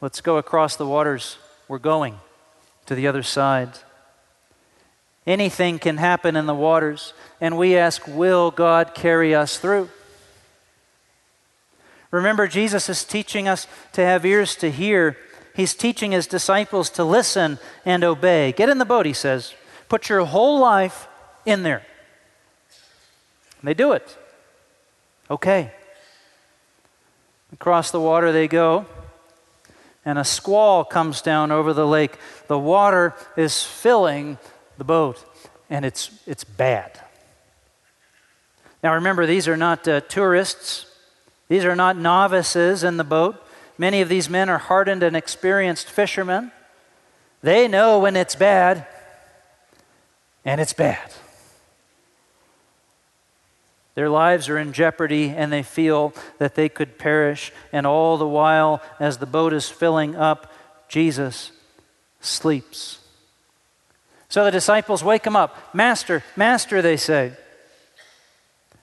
Let's 0.01 0.21
go 0.21 0.37
across 0.37 0.75
the 0.75 0.87
waters. 0.87 1.37
We're 1.67 1.77
going 1.77 2.15
to 2.87 2.95
the 2.95 3.05
other 3.05 3.21
side. 3.21 3.77
Anything 5.29 5.77
can 5.77 5.97
happen 5.97 6.35
in 6.35 6.47
the 6.47 6.55
waters, 6.55 7.13
and 7.39 7.55
we 7.55 7.77
ask, 7.77 8.01
Will 8.07 8.49
God 8.49 8.95
carry 8.95 9.35
us 9.35 9.59
through? 9.59 9.87
Remember, 12.09 12.47
Jesus 12.47 12.89
is 12.89 13.03
teaching 13.03 13.47
us 13.47 13.67
to 13.93 14.01
have 14.01 14.25
ears 14.25 14.55
to 14.55 14.71
hear. 14.71 15.17
He's 15.53 15.75
teaching 15.75 16.13
his 16.13 16.25
disciples 16.25 16.89
to 16.91 17.03
listen 17.03 17.59
and 17.85 18.03
obey. 18.03 18.53
Get 18.53 18.69
in 18.69 18.79
the 18.79 18.85
boat, 18.85 19.05
he 19.05 19.13
says. 19.13 19.53
Put 19.87 20.09
your 20.09 20.25
whole 20.25 20.59
life 20.59 21.07
in 21.45 21.61
there. 21.61 21.83
They 23.61 23.75
do 23.75 23.91
it. 23.91 24.17
Okay. 25.29 25.71
Across 27.53 27.91
the 27.91 27.99
water 27.99 28.31
they 28.31 28.47
go, 28.47 28.87
and 30.03 30.17
a 30.17 30.23
squall 30.23 30.83
comes 30.83 31.21
down 31.21 31.51
over 31.51 31.71
the 31.71 31.85
lake. 31.85 32.17
The 32.47 32.57
water 32.57 33.13
is 33.37 33.61
filling 33.61 34.39
the 34.79 34.83
boat, 34.83 35.23
and 35.69 35.85
it's, 35.85 36.09
it's 36.25 36.43
bad. 36.43 36.99
Now 38.83 38.95
remember, 38.95 39.25
these 39.25 39.47
are 39.47 39.57
not 39.57 39.87
uh, 39.87 40.01
tourists, 40.01 40.85
these 41.47 41.65
are 41.65 41.75
not 41.75 41.97
novices 41.97 42.83
in 42.83 42.97
the 42.97 43.03
boat. 43.03 43.35
Many 43.77 44.01
of 44.01 44.09
these 44.09 44.29
men 44.29 44.49
are 44.49 44.57
hardened 44.57 45.03
and 45.03 45.15
experienced 45.15 45.89
fishermen. 45.89 46.51
They 47.41 47.67
know 47.67 47.99
when 47.99 48.15
it's 48.15 48.35
bad, 48.35 48.85
and 50.43 50.59
it's 50.59 50.73
bad. 50.73 51.13
Their 53.95 54.09
lives 54.09 54.47
are 54.47 54.57
in 54.57 54.71
jeopardy 54.71 55.29
and 55.29 55.51
they 55.51 55.61
feel 55.61 56.13
that 56.37 56.55
they 56.55 56.69
could 56.69 56.97
perish. 56.97 57.51
And 57.73 57.85
all 57.85 58.17
the 58.17 58.25
while, 58.25 58.81
as 58.97 59.17
the 59.17 59.25
boat 59.25 59.51
is 59.51 59.67
filling 59.67 60.15
up, 60.15 60.53
Jesus 60.87 61.51
sleeps. 62.21 62.98
So 64.29 64.45
the 64.45 64.51
disciples 64.51 65.03
wake 65.03 65.25
him 65.25 65.35
up. 65.35 65.73
Master, 65.73 66.23
Master, 66.35 66.81
they 66.83 66.97
say. 66.97 67.33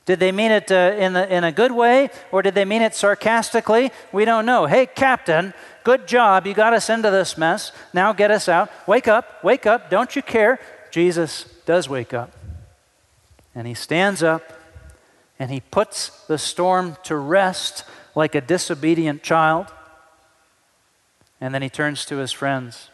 Did 0.04 0.20
they 0.20 0.32
mean 0.32 0.50
it 0.50 0.70
uh, 0.70 0.94
in, 0.98 1.14
the, 1.14 1.32
in 1.32 1.44
a 1.44 1.52
good 1.52 1.72
way 1.72 2.10
or 2.30 2.42
did 2.42 2.54
they 2.54 2.64
mean 2.64 2.82
it 2.82 2.94
sarcastically? 2.94 3.90
We 4.12 4.24
don't 4.24 4.46
know. 4.46 4.66
Hey, 4.66 4.86
Captain, 4.86 5.54
good 5.84 6.06
job. 6.06 6.46
You 6.46 6.54
got 6.54 6.74
us 6.74 6.90
into 6.90 7.10
this 7.10 7.38
mess. 7.38 7.72
Now 7.92 8.12
get 8.12 8.30
us 8.30 8.48
out. 8.48 8.70
Wake 8.86 9.08
up, 9.08 9.42
wake 9.42 9.66
up. 9.66 9.88
Don't 9.88 10.14
you 10.14 10.22
care? 10.22 10.60
Jesus 10.90 11.44
does 11.64 11.88
wake 11.88 12.14
up. 12.14 12.32
And 13.54 13.66
he 13.66 13.74
stands 13.74 14.22
up 14.22 14.52
and 15.38 15.50
he 15.50 15.60
puts 15.60 16.24
the 16.26 16.38
storm 16.38 16.96
to 17.04 17.16
rest 17.16 17.84
like 18.14 18.34
a 18.34 18.40
disobedient 18.40 19.22
child. 19.22 19.66
And 21.40 21.54
then 21.54 21.62
he 21.62 21.68
turns 21.68 22.04
to 22.06 22.16
his 22.16 22.32
friends 22.32 22.90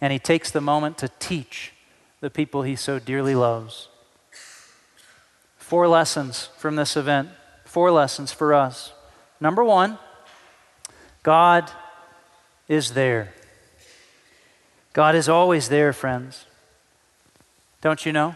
and 0.00 0.12
he 0.12 0.18
takes 0.18 0.50
the 0.50 0.60
moment 0.60 0.98
to 0.98 1.08
teach 1.18 1.72
the 2.20 2.30
people 2.30 2.62
he 2.62 2.76
so 2.76 2.98
dearly 2.98 3.34
loves. 3.34 3.88
Four 5.56 5.88
lessons 5.88 6.50
from 6.58 6.76
this 6.76 6.96
event, 6.96 7.30
four 7.64 7.90
lessons 7.90 8.32
for 8.32 8.54
us. 8.54 8.92
Number 9.40 9.64
one, 9.64 9.98
God 11.22 11.70
is 12.68 12.92
there. 12.92 13.32
God 14.92 15.14
is 15.14 15.28
always 15.28 15.68
there, 15.68 15.92
friends. 15.92 16.46
Don't 17.80 18.06
you 18.06 18.12
know? 18.12 18.34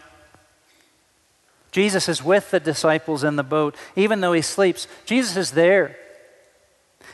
Jesus 1.72 2.08
is 2.08 2.22
with 2.22 2.50
the 2.50 2.60
disciples 2.60 3.24
in 3.24 3.36
the 3.36 3.42
boat. 3.42 3.76
Even 3.96 4.20
though 4.20 4.32
he 4.32 4.42
sleeps, 4.42 4.88
Jesus 5.06 5.36
is 5.36 5.52
there. 5.52 5.96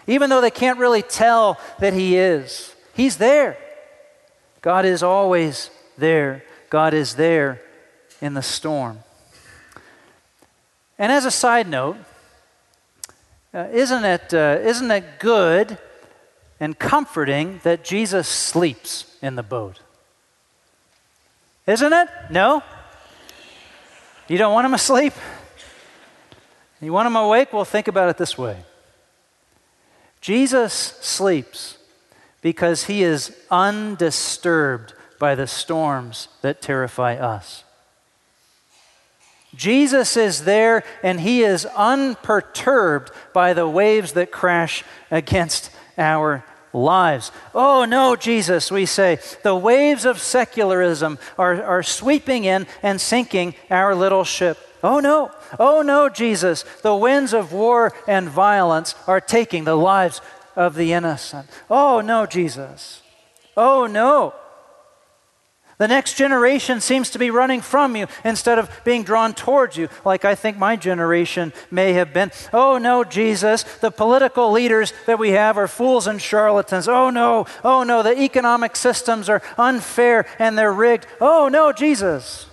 Even 0.07 0.31
though 0.31 0.41
they 0.41 0.51
can't 0.51 0.79
really 0.79 1.03
tell 1.03 1.61
that 1.79 1.93
he 1.93 2.17
is, 2.17 2.75
he's 2.95 3.19
there. 3.19 3.59
God 4.67 4.85
is 4.85 5.05
always 5.05 5.71
there. 5.97 6.43
God 6.71 6.93
is 6.93 7.15
there 7.15 7.63
in 8.21 8.35
the 8.35 8.43
storm. 8.43 8.99
And 10.99 11.13
as 11.13 11.25
a 11.25 11.31
side 11.31 11.69
note, 11.69 11.99
uh, 13.55 13.69
isn't, 13.71 14.05
it, 14.05 14.35
uh, 14.35 14.59
isn't 14.61 14.91
it 14.91 15.21
good 15.21 15.79
and 16.59 16.77
comforting 16.77 17.61
that 17.63 17.85
Jesus 17.85 18.27
sleeps 18.27 19.17
in 19.23 19.37
the 19.37 19.45
boat? 19.45 19.79
Isn't 21.69 21.93
it? 21.93 22.09
No? 22.33 22.61
You 24.27 24.37
don't 24.37 24.53
want 24.53 24.65
him 24.65 24.75
asleep? 24.75 25.13
You 26.81 26.93
want 26.93 27.07
him 27.07 27.15
awake? 27.15 27.53
Well, 27.53 27.65
think 27.65 27.87
about 27.87 28.09
it 28.09 28.17
this 28.17 28.37
way 28.37 28.65
Jesus 30.21 30.73
sleeps 30.73 31.79
because 32.47 32.85
he 32.85 33.03
is 33.03 33.37
undisturbed 33.51 34.95
by 35.19 35.35
the 35.35 35.49
storms 35.49 36.29
that 36.43 36.63
terrify 36.63 37.17
us. 37.17 37.65
Jesus 39.57 40.17
is 40.17 40.45
there 40.45 40.85
and 41.03 41.19
he 41.19 41.43
is 41.43 41.67
unperturbed 41.67 43.11
by 43.33 43.53
the 43.53 43.69
waves 43.69 44.13
that 44.13 44.31
crash 44.31 44.85
against 45.11 45.73
our 45.99 46.45
lives. 46.73 47.33
Oh 47.53 47.85
no, 47.85 48.15
Jesus, 48.15 48.71
we 48.71 48.87
say. 48.87 49.19
The 49.43 49.57
waves 49.57 50.05
of 50.05 50.21
secularism 50.21 51.19
are, 51.37 51.61
are 51.61 51.83
sweeping 51.83 52.45
in 52.45 52.69
and 52.81 53.01
sinking 53.01 53.57
our 53.71 53.93
little 53.93 54.23
ship. 54.23 54.57
Oh 54.85 55.01
no, 55.01 55.33
oh 55.59 55.83
no, 55.83 56.09
Jesus. 56.09 56.65
The 56.83 56.95
winds 56.95 57.33
of 57.33 57.53
war 57.53 57.93
and 58.07 58.29
violence 58.29 58.95
are 59.09 59.21
taking 59.21 59.65
the 59.65 59.75
lives 59.75 60.21
of 60.57 60.75
the 60.75 60.93
innocent. 60.93 61.49
Oh, 61.71 62.01
no, 62.01 62.27
Jesus. 62.27 63.03
Oh, 63.57 63.87
no. 63.87 64.35
The 65.79 65.89
next 65.89 66.15
generation 66.15 66.81
seems 66.81 67.11
to 67.11 67.19
be 67.19 67.31
running 67.31 67.61
from 67.61 67.97
you 67.97 68.07
instead 68.25 68.59
of 68.59 68.71
being 68.83 69.03
drawn 69.03 69.35
towards 69.35 69.77
you, 69.77 69.91
like 70.07 70.25
I 70.25 70.35
think 70.35 70.57
my 70.57 70.75
generation 70.75 71.53
may 71.71 71.93
have 71.93 72.15
been. 72.15 72.33
Oh 72.51 72.79
no, 72.79 73.05
Jesus, 73.05 73.63
the 73.83 73.91
political 73.91 74.51
leaders 74.53 74.95
that 75.05 75.19
we 75.19 75.33
have 75.33 75.59
are 75.59 75.69
fools 75.69 76.07
and 76.07 76.21
charlatans. 76.21 76.89
Oh 76.89 77.11
no, 77.11 77.45
oh 77.63 77.83
no, 77.83 78.03
the 78.03 78.19
economic 78.19 78.75
systems 78.75 79.29
are 79.29 79.43
unfair 79.59 80.27
and 80.39 80.57
they're 80.57 80.73
rigged. 80.73 81.07
Oh 81.21 81.49
no, 81.49 81.73
Jesus. 81.73 82.47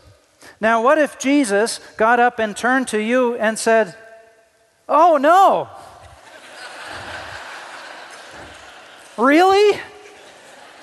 Now, 0.59 0.83
what 0.83 0.97
if 0.97 1.17
Jesus 1.17 1.79
got 1.95 2.19
up 2.19 2.39
and 2.39 2.57
turned 2.57 2.89
to 2.89 3.01
you 3.01 3.35
and 3.35 3.57
said, 3.57 3.95
Oh 4.89 5.15
no! 5.15 5.69
Really? 9.17 9.79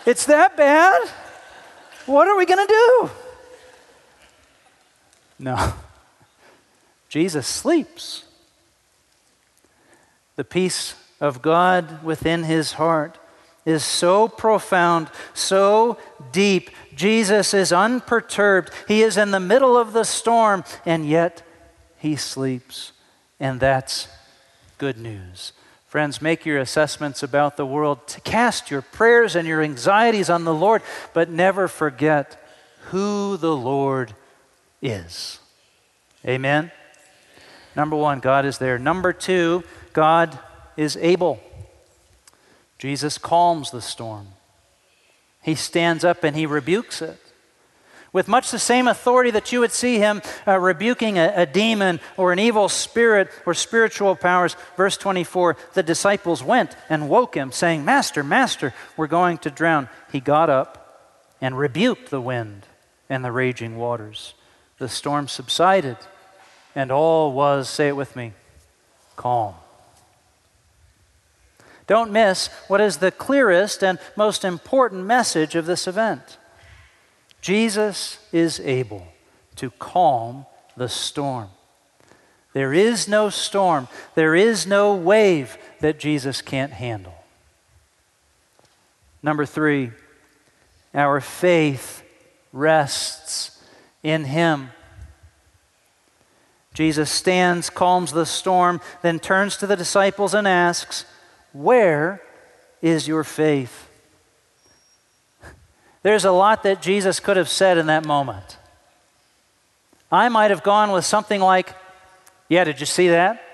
It's 0.06 0.26
that 0.26 0.56
bad? 0.56 1.08
What 2.06 2.28
are 2.28 2.36
we 2.36 2.46
going 2.46 2.66
to 2.66 2.72
do? 2.72 3.10
No. 5.38 5.72
Jesus 7.08 7.46
sleeps. 7.46 8.24
The 10.36 10.44
peace 10.44 10.94
of 11.20 11.42
God 11.42 12.02
within 12.02 12.44
his 12.44 12.72
heart 12.72 13.18
is 13.66 13.84
so 13.84 14.26
profound, 14.28 15.10
so 15.34 15.98
deep. 16.32 16.70
Jesus 16.94 17.52
is 17.52 17.72
unperturbed. 17.72 18.70
He 18.88 19.02
is 19.02 19.16
in 19.16 19.30
the 19.30 19.40
middle 19.40 19.76
of 19.76 19.92
the 19.92 20.04
storm, 20.04 20.64
and 20.86 21.06
yet 21.06 21.42
he 21.98 22.16
sleeps. 22.16 22.92
And 23.38 23.60
that's 23.60 24.08
good 24.78 24.98
news. 24.98 25.52
Friends, 25.90 26.22
make 26.22 26.46
your 26.46 26.60
assessments 26.60 27.24
about 27.24 27.56
the 27.56 27.66
world. 27.66 28.06
To 28.06 28.20
cast 28.20 28.70
your 28.70 28.80
prayers 28.80 29.34
and 29.34 29.46
your 29.48 29.60
anxieties 29.60 30.30
on 30.30 30.44
the 30.44 30.54
Lord, 30.54 30.82
but 31.12 31.28
never 31.28 31.66
forget 31.66 32.40
who 32.90 33.36
the 33.36 33.56
Lord 33.56 34.14
is. 34.80 35.40
Amen? 36.24 36.70
Number 37.74 37.96
one, 37.96 38.20
God 38.20 38.46
is 38.46 38.58
there. 38.58 38.78
Number 38.78 39.12
two, 39.12 39.64
God 39.92 40.38
is 40.76 40.96
able. 40.96 41.40
Jesus 42.78 43.18
calms 43.18 43.72
the 43.72 43.82
storm. 43.82 44.28
He 45.42 45.56
stands 45.56 46.04
up 46.04 46.22
and 46.22 46.36
he 46.36 46.46
rebukes 46.46 47.02
it. 47.02 47.18
With 48.12 48.26
much 48.26 48.50
the 48.50 48.58
same 48.58 48.88
authority 48.88 49.30
that 49.30 49.52
you 49.52 49.60
would 49.60 49.70
see 49.70 49.98
him 49.98 50.20
uh, 50.46 50.58
rebuking 50.58 51.16
a, 51.18 51.32
a 51.36 51.46
demon 51.46 52.00
or 52.16 52.32
an 52.32 52.40
evil 52.40 52.68
spirit 52.68 53.30
or 53.46 53.54
spiritual 53.54 54.16
powers. 54.16 54.56
Verse 54.76 54.96
24 54.96 55.56
the 55.74 55.82
disciples 55.82 56.42
went 56.42 56.76
and 56.88 57.08
woke 57.08 57.36
him, 57.36 57.52
saying, 57.52 57.84
Master, 57.84 58.24
Master, 58.24 58.74
we're 58.96 59.06
going 59.06 59.38
to 59.38 59.50
drown. 59.50 59.88
He 60.10 60.18
got 60.18 60.50
up 60.50 60.80
and 61.40 61.56
rebuked 61.56 62.10
the 62.10 62.20
wind 62.20 62.66
and 63.08 63.24
the 63.24 63.32
raging 63.32 63.76
waters. 63.76 64.34
The 64.78 64.88
storm 64.88 65.28
subsided, 65.28 65.98
and 66.74 66.90
all 66.90 67.32
was, 67.32 67.68
say 67.68 67.88
it 67.88 67.96
with 67.96 68.16
me, 68.16 68.32
calm. 69.16 69.54
Don't 71.86 72.12
miss 72.12 72.48
what 72.68 72.80
is 72.80 72.98
the 72.98 73.10
clearest 73.10 73.82
and 73.82 73.98
most 74.16 74.44
important 74.44 75.04
message 75.06 75.54
of 75.54 75.66
this 75.66 75.86
event. 75.86 76.38
Jesus 77.40 78.18
is 78.32 78.60
able 78.60 79.06
to 79.56 79.70
calm 79.72 80.46
the 80.76 80.88
storm. 80.88 81.48
There 82.52 82.72
is 82.72 83.06
no 83.06 83.30
storm, 83.30 83.88
there 84.14 84.34
is 84.34 84.66
no 84.66 84.94
wave 84.94 85.56
that 85.80 86.00
Jesus 86.00 86.42
can't 86.42 86.72
handle. 86.72 87.14
Number 89.22 89.46
three, 89.46 89.92
our 90.94 91.20
faith 91.20 92.02
rests 92.52 93.62
in 94.02 94.24
Him. 94.24 94.70
Jesus 96.72 97.10
stands, 97.10 97.68
calms 97.68 98.12
the 98.12 98.26
storm, 98.26 98.80
then 99.02 99.18
turns 99.18 99.56
to 99.58 99.66
the 99.66 99.76
disciples 99.76 100.34
and 100.34 100.48
asks, 100.48 101.04
where 101.52 102.22
is 102.80 103.06
your 103.06 103.24
faith? 103.24 103.89
There's 106.02 106.24
a 106.24 106.32
lot 106.32 106.62
that 106.62 106.80
Jesus 106.80 107.20
could 107.20 107.36
have 107.36 107.48
said 107.48 107.78
in 107.78 107.86
that 107.86 108.06
moment. 108.06 108.56
I 110.10 110.28
might 110.28 110.50
have 110.50 110.62
gone 110.62 110.92
with 110.92 111.04
something 111.04 111.40
like, 111.40 111.74
Yeah, 112.48 112.64
did 112.64 112.80
you 112.80 112.86
see 112.86 113.08
that? 113.08 113.44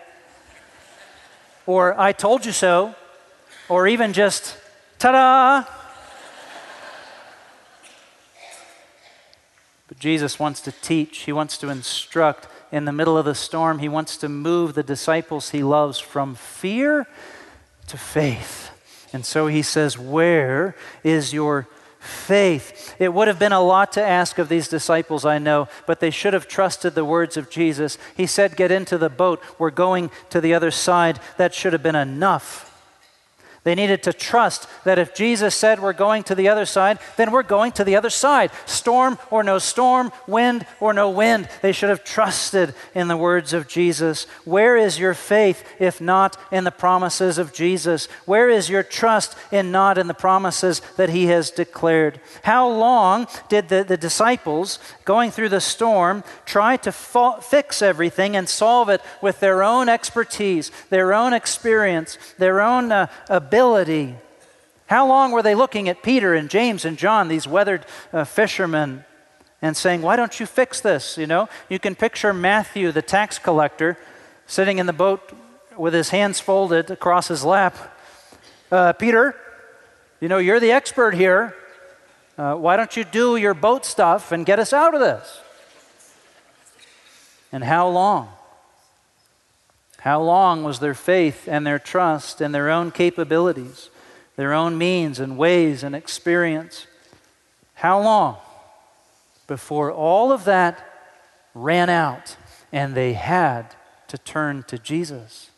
Or, 1.67 1.99
I 1.99 2.13
told 2.13 2.47
you 2.47 2.53
so. 2.53 2.95
Or 3.69 3.89
even 3.89 4.13
just, 4.13 4.57
Ta 4.99 5.13
da! 5.13 5.73
but 9.89 9.99
Jesus 9.99 10.39
wants 10.39 10.61
to 10.63 10.73
teach, 10.73 11.19
He 11.19 11.33
wants 11.33 11.59
to 11.59 11.69
instruct. 11.69 12.49
In 12.73 12.85
the 12.85 12.93
middle 12.93 13.17
of 13.17 13.25
the 13.25 13.35
storm, 13.35 13.81
He 13.81 13.89
wants 13.89 14.17
to 14.19 14.29
move 14.29 14.75
the 14.75 14.83
disciples 14.83 15.51
He 15.51 15.63
loves 15.63 15.99
from 15.99 16.35
fear 16.35 17.07
to 17.89 17.99
faith. 17.99 18.71
And 19.13 19.25
so 19.25 19.47
he 19.47 19.63
says, 19.63 19.99
Where 19.99 20.77
is 21.03 21.33
your 21.33 21.69
faith? 22.07 22.95
It 22.99 23.13
would 23.13 23.29
have 23.29 23.39
been 23.39 23.53
a 23.53 23.61
lot 23.61 23.93
to 23.93 24.03
ask 24.03 24.39
of 24.39 24.49
these 24.49 24.69
disciples, 24.69 25.25
I 25.25 25.39
know, 25.39 25.69
but 25.87 26.01
they 26.01 26.11
should 26.11 26.33
have 26.33 26.49
trusted 26.49 26.95
the 26.95 27.05
words 27.05 27.37
of 27.37 27.51
Jesus. 27.51 27.99
He 28.17 28.27
said, 28.27 28.57
Get 28.57 28.71
into 28.71 28.97
the 28.99 29.11
boat. 29.11 29.43
We're 29.59 29.71
going 29.71 30.11
to 30.31 30.41
the 30.41 30.55
other 30.55 30.71
side. 30.71 31.21
That 31.37 31.55
should 31.55 31.73
have 31.73 31.83
been 31.83 31.97
enough. 31.97 32.66
They 33.67 33.75
needed 33.75 34.05
to 34.05 34.13
trust 34.13 34.69
that 34.85 34.97
if 34.97 35.13
Jesus 35.13 35.53
said 35.53 35.83
we're 35.83 35.93
going 35.93 36.23
to 36.23 36.37
the 36.37 36.49
other 36.49 36.65
side, 36.65 37.01
then 37.17 37.33
we're 37.33 37.43
going 37.43 37.73
to 37.73 37.83
the 37.83 37.97
other 37.97 38.11
side. 38.11 38.53
Storm 38.65 39.19
or 39.29 39.43
no 39.43 39.59
storm, 39.59 40.13
wind 40.29 40.65
or 40.79 40.93
no 40.93 41.11
wind. 41.11 41.49
They 41.63 41.73
should 41.73 41.89
have 41.89 42.05
trusted 42.05 42.77
in 42.95 43.09
the 43.09 43.17
words 43.17 43.53
of 43.53 43.67
Jesus. 43.67 44.29
Where 44.45 44.77
is 44.77 45.01
your 45.01 45.15
faith 45.15 45.65
if 45.81 46.01
not 46.01 46.37
in 46.53 46.63
the 46.63 46.71
promises 46.71 47.39
of 47.39 47.53
Jesus? 47.53 48.07
Where 48.25 48.49
is 48.49 48.71
your 48.71 48.85
trust 48.85 49.37
in 49.51 49.73
not 49.73 49.99
in 49.99 50.07
the 50.07 50.15
promises 50.15 50.81
that 50.97 51.09
he 51.09 51.27
has 51.27 51.51
declared? 51.51 52.21
How 52.45 52.69
long 52.69 53.27
did 53.49 53.69
the, 53.69 53.83
the 53.83 53.97
disciples 53.97 54.79
going 55.05 55.33
through 55.33 55.49
the 55.49 55.61
storm 55.61 56.23
try 56.45 56.77
to 56.77 56.93
fa- 56.93 57.41
fix 57.43 57.83
everything 57.83 58.37
and 58.37 58.49
solve 58.49 58.89
it 58.91 59.01
with 59.21 59.41
their 59.41 59.65
own 59.65 59.89
expertise, 59.89 60.71
their 60.89 61.13
own 61.13 61.33
experience, 61.33 62.17
their 62.39 62.61
own 62.61 62.93
uh, 62.93 63.09
ability? 63.29 63.56
Ability. 63.57 64.15
How 64.85 65.07
long 65.07 65.33
were 65.33 65.43
they 65.43 65.55
looking 65.55 65.89
at 65.89 66.03
Peter 66.03 66.35
and 66.35 66.51
James 66.51 66.85
and 66.85 66.99
John, 66.99 67.29
these 67.29 67.49
weathered 67.49 67.87
uh, 68.13 68.25
fishermen, 68.25 69.03
and 69.63 69.75
saying, 69.75 70.03
Why 70.03 70.15
don't 70.17 70.39
you 70.39 70.45
fix 70.45 70.83
this? 70.83 71.17
You 71.17 71.27
know, 71.27 71.49
you 71.71 71.79
can 71.79 71.95
picture 71.95 72.35
Matthew, 72.35 72.93
the 72.93 73.01
tax 73.01 73.39
collector, 73.39 73.97
sitting 74.47 74.77
in 74.77 74.85
the 74.85 74.93
boat 74.93 75.33
with 75.75 75.95
his 75.95 76.11
hands 76.11 76.39
folded 76.39 76.91
across 76.91 77.29
his 77.29 77.47
lap. 77.47 77.75
Uh, 78.71 78.93
Peter, 78.93 79.35
you 80.21 80.29
know, 80.29 80.37
you're 80.37 80.61
the 80.61 80.73
expert 80.73 81.15
here. 81.15 81.55
Uh, 82.37 82.57
why 82.57 82.77
don't 82.77 82.95
you 82.95 83.05
do 83.05 83.37
your 83.37 83.55
boat 83.55 83.87
stuff 83.87 84.33
and 84.33 84.45
get 84.45 84.59
us 84.59 84.75
out 84.75 84.93
of 84.93 85.01
this? 85.01 85.41
And 87.53 87.65
how 87.65 87.89
long? 87.89 88.36
How 90.01 90.21
long 90.23 90.63
was 90.63 90.79
their 90.79 90.95
faith 90.95 91.49
and 91.49 91.67
their 91.67 91.79
trust 91.79 92.41
in 92.41 92.53
their 92.53 92.71
own 92.71 92.91
capabilities, 92.91 93.91
their 94.37 94.53
own 94.53 94.79
means 94.79 95.19
and 95.19 95.37
ways 95.37 95.83
and 95.83 95.95
experience? 95.95 96.87
How 97.75 98.01
long 98.01 98.37
before 99.47 99.91
all 99.91 100.33
of 100.33 100.45
that 100.45 100.85
ran 101.55 101.89
out 101.89 102.37
and 102.73 102.95
they 102.95 103.15
had 103.15 103.75
to 104.09 104.19
turn 104.19 104.63
to 104.69 104.79
Jesus? 104.79 105.51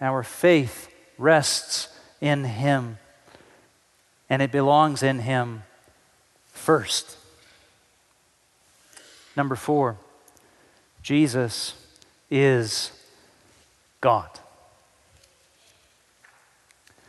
Our 0.00 0.22
faith 0.22 0.88
rests 1.18 1.88
in 2.20 2.44
Him, 2.44 2.98
and 4.28 4.40
it 4.42 4.50
belongs 4.50 5.02
in 5.02 5.20
Him 5.20 5.62
first. 6.48 7.18
Number 9.36 9.56
four, 9.56 9.96
Jesus 11.02 11.74
is 12.30 12.92
God. 14.00 14.28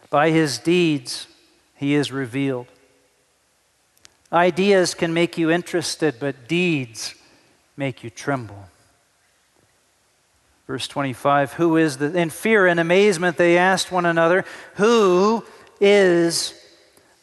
By 0.10 0.32
his 0.32 0.58
deeds, 0.58 1.28
he 1.76 1.96
is 1.96 2.12
revealed. 2.12 2.68
Ideas 4.34 4.94
can 4.94 5.14
make 5.14 5.38
you 5.38 5.52
interested, 5.52 6.16
but 6.20 6.48
deeds 6.48 7.16
make 7.78 8.04
you 8.04 8.10
tremble. 8.10 8.68
Verse 10.68 10.88
25 10.88 11.54
Who 11.54 11.78
is 11.78 11.98
the. 11.98 12.18
In 12.18 12.30
fear 12.30 12.66
and 12.66 12.80
amazement, 12.80 13.38
they 13.38 13.58
asked 13.58 13.92
one 13.92 14.06
another, 14.06 14.46
Who 14.76 15.44
is 15.80 16.54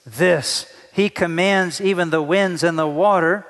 this? 0.04 0.70
He 0.92 1.08
commands 1.08 1.80
even 1.80 2.10
the 2.10 2.22
winds 2.22 2.62
and 2.62 2.78
the 2.78 2.88
water, 2.88 3.46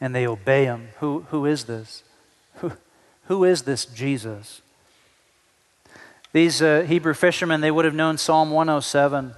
and 0.00 0.14
they 0.14 0.26
obey 0.26 0.64
him. 0.64 0.90
Who, 1.00 1.26
who 1.30 1.46
is 1.46 1.64
this? 1.64 2.02
Who 3.30 3.44
is 3.44 3.62
this 3.62 3.84
Jesus? 3.84 4.60
These 6.32 6.60
uh, 6.60 6.80
Hebrew 6.80 7.14
fishermen, 7.14 7.60
they 7.60 7.70
would 7.70 7.84
have 7.84 7.94
known 7.94 8.18
Psalm 8.18 8.50
107. 8.50 9.34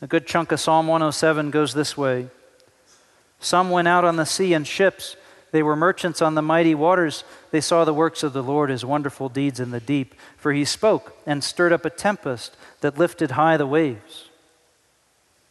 A 0.00 0.06
good 0.08 0.26
chunk 0.26 0.50
of 0.50 0.58
Psalm 0.58 0.88
107 0.88 1.52
goes 1.52 1.74
this 1.74 1.96
way 1.96 2.26
Some 3.38 3.70
went 3.70 3.86
out 3.86 4.04
on 4.04 4.16
the 4.16 4.26
sea 4.26 4.52
in 4.52 4.64
ships. 4.64 5.14
They 5.52 5.62
were 5.62 5.76
merchants 5.76 6.20
on 6.20 6.34
the 6.34 6.42
mighty 6.42 6.74
waters. 6.74 7.22
They 7.52 7.60
saw 7.60 7.84
the 7.84 7.94
works 7.94 8.24
of 8.24 8.32
the 8.32 8.42
Lord, 8.42 8.68
his 8.68 8.84
wonderful 8.84 9.28
deeds 9.28 9.60
in 9.60 9.70
the 9.70 9.78
deep. 9.78 10.16
For 10.36 10.52
he 10.52 10.64
spoke 10.64 11.16
and 11.24 11.44
stirred 11.44 11.72
up 11.72 11.84
a 11.84 11.90
tempest 11.90 12.56
that 12.80 12.98
lifted 12.98 13.30
high 13.30 13.56
the 13.56 13.64
waves. 13.64 14.28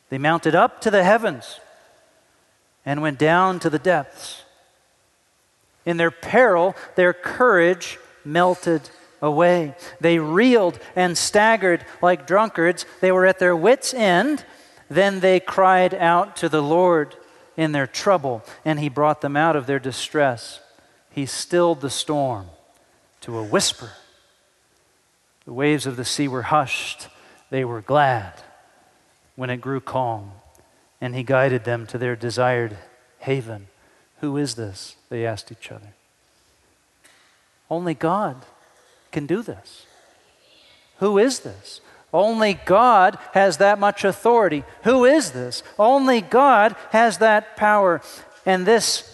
They 0.10 0.18
mounted 0.18 0.54
up 0.54 0.82
to 0.82 0.92
the 0.92 1.06
heavens 1.06 1.62
and 2.86 3.02
went 3.02 3.18
down 3.18 3.62
to 3.62 3.70
the 3.70 3.80
depths. 3.80 4.41
In 5.86 5.98
their 5.98 6.12
peril, 6.12 6.76
their 6.96 7.14
courage 7.14 7.98
melted 8.24 8.90
away. 9.22 9.76
They 10.00 10.20
reeled 10.20 10.80
and 10.96 11.18
staggered 11.18 11.86
like 12.02 12.28
drunkards. 12.28 12.86
They 13.00 13.12
were 13.12 13.26
at 13.26 13.40
their 13.40 13.56
wits' 13.56 13.94
end. 13.94 14.46
Then 14.90 15.20
they 15.20 15.40
cried 15.40 15.94
out 15.94 16.36
to 16.38 16.50
the 16.50 16.62
Lord 16.62 17.16
in 17.56 17.72
their 17.72 17.88
trouble, 17.88 18.44
and 18.66 18.80
He 18.80 18.90
brought 18.90 19.22
them 19.22 19.38
out 19.38 19.56
of 19.56 19.68
their 19.68 19.80
distress. 19.80 20.60
He 21.10 21.26
stilled 21.26 21.82
the 21.82 21.90
storm 21.90 22.48
to 23.22 23.38
a 23.38 23.44
whisper. 23.44 23.92
The 25.46 25.54
waves 25.54 25.86
of 25.86 25.96
the 25.98 26.06
sea 26.06 26.28
were 26.28 26.44
hushed. 26.44 27.08
They 27.50 27.66
were 27.66 27.82
glad 27.82 28.34
when 29.36 29.50
it 29.50 29.58
grew 29.58 29.82
calm, 29.82 30.32
and 31.00 31.16
He 31.16 31.24
guided 31.24 31.64
them 31.64 31.88
to 31.88 31.98
their 31.98 32.16
desired 32.16 32.78
haven. 33.20 33.68
Who 34.22 34.38
is 34.38 34.56
this? 34.56 34.96
They 35.10 35.26
asked 35.26 35.52
each 35.52 35.72
other. 35.72 35.94
Only 37.70 37.94
God 37.94 38.38
can 39.12 39.26
do 39.26 39.42
this. 39.42 39.86
Who 41.00 41.18
is 41.18 41.40
this? 41.40 41.82
Only 42.14 42.54
God 42.54 43.18
has 43.34 43.58
that 43.58 43.80
much 43.80 44.04
authority. 44.04 44.64
Who 44.84 45.06
is 45.06 45.32
this? 45.32 45.64
Only 45.80 46.22
God 46.22 46.76
has 46.92 47.18
that 47.18 47.58
power. 47.58 48.02
And 48.46 48.66
this 48.66 49.08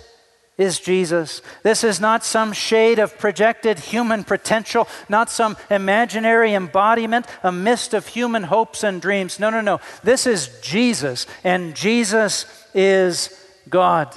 is 0.57 0.79
Jesus. 0.79 1.41
This 1.63 1.83
is 1.83 2.01
not 2.01 2.25
some 2.25 2.51
shade 2.51 2.99
of 2.99 3.17
projected 3.17 3.79
human 3.79 4.23
potential, 4.23 4.87
not 5.07 5.29
some 5.29 5.55
imaginary 5.69 6.53
embodiment, 6.53 7.27
a 7.43 7.51
mist 7.51 7.93
of 7.93 8.07
human 8.07 8.43
hopes 8.43 8.83
and 8.83 9.01
dreams. 9.01 9.39
No, 9.39 9.51
no, 9.51 9.61
no. 9.61 9.79
This 10.03 10.25
is 10.25 10.59
Jesus, 10.61 11.27
and 11.43 11.75
Jesus 11.75 12.45
is 12.73 13.29
God. 13.69 14.13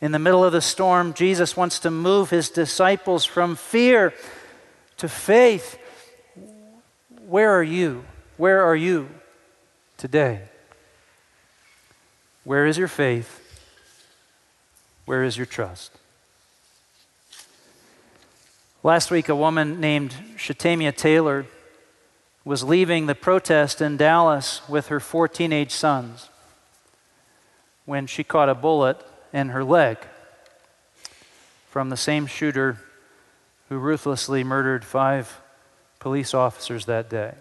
In 0.00 0.12
the 0.12 0.18
middle 0.18 0.44
of 0.44 0.52
the 0.52 0.60
storm, 0.60 1.12
Jesus 1.12 1.56
wants 1.56 1.80
to 1.80 1.90
move 1.90 2.30
his 2.30 2.50
disciples 2.50 3.24
from 3.24 3.56
fear 3.56 4.14
to 4.98 5.08
faith. 5.08 5.78
Where 7.26 7.50
are 7.50 7.64
you? 7.64 8.04
Where 8.36 8.62
are 8.62 8.76
you 8.76 9.08
today? 9.96 10.42
Where 12.44 12.66
is 12.66 12.78
your 12.78 12.88
faith? 12.88 13.44
Where 15.04 15.24
is 15.24 15.36
your 15.36 15.46
trust? 15.46 15.92
Last 18.84 19.10
week, 19.10 19.28
a 19.28 19.34
woman 19.34 19.80
named 19.80 20.14
Shetamia 20.36 20.96
Taylor 20.96 21.46
was 22.44 22.62
leaving 22.62 23.06
the 23.06 23.14
protest 23.14 23.80
in 23.80 23.96
Dallas 23.96 24.66
with 24.68 24.86
her 24.86 25.00
four 25.00 25.26
teenage 25.26 25.72
sons 25.72 26.28
when 27.84 28.06
she 28.06 28.22
caught 28.22 28.48
a 28.48 28.54
bullet 28.54 29.04
in 29.32 29.50
her 29.50 29.64
leg 29.64 29.98
from 31.70 31.90
the 31.90 31.96
same 31.96 32.26
shooter 32.26 32.78
who 33.68 33.78
ruthlessly 33.78 34.42
murdered 34.42 34.84
five 34.84 35.40
police 35.98 36.32
officers 36.32 36.86
that 36.86 37.10
day. 37.10 37.34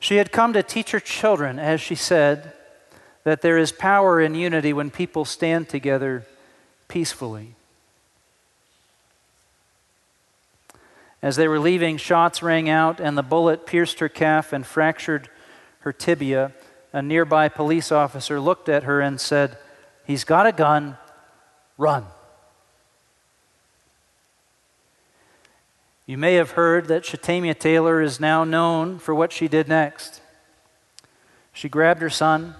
She 0.00 0.16
had 0.16 0.32
come 0.32 0.52
to 0.54 0.62
teach 0.62 0.90
her 0.90 1.00
children, 1.00 1.58
as 1.58 1.80
she 1.80 1.94
said, 1.94 2.52
that 3.24 3.42
there 3.42 3.58
is 3.58 3.70
power 3.70 4.20
in 4.20 4.34
unity 4.34 4.72
when 4.72 4.90
people 4.90 5.24
stand 5.24 5.68
together 5.68 6.26
peacefully. 6.88 7.54
As 11.22 11.36
they 11.36 11.46
were 11.46 11.60
leaving, 11.60 11.98
shots 11.98 12.42
rang 12.42 12.68
out, 12.68 12.98
and 12.98 13.16
the 13.16 13.22
bullet 13.22 13.64
pierced 13.64 14.00
her 14.00 14.08
calf 14.08 14.52
and 14.52 14.66
fractured 14.66 15.28
her 15.80 15.92
tibia 15.92 16.52
a 16.92 17.02
nearby 17.02 17.48
police 17.48 17.90
officer 17.90 18.38
looked 18.38 18.68
at 18.68 18.84
her 18.84 19.00
and 19.00 19.20
said, 19.20 19.56
He's 20.04 20.24
got 20.24 20.46
a 20.46 20.52
gun, 20.52 20.98
run. 21.78 22.06
You 26.06 26.18
may 26.18 26.34
have 26.34 26.52
heard 26.52 26.88
that 26.88 27.04
Shetamia 27.04 27.58
Taylor 27.58 28.02
is 28.02 28.20
now 28.20 28.44
known 28.44 28.98
for 28.98 29.14
what 29.14 29.32
she 29.32 29.48
did 29.48 29.68
next. 29.68 30.20
She 31.52 31.68
grabbed 31.68 32.02
her 32.02 32.10
son 32.10 32.54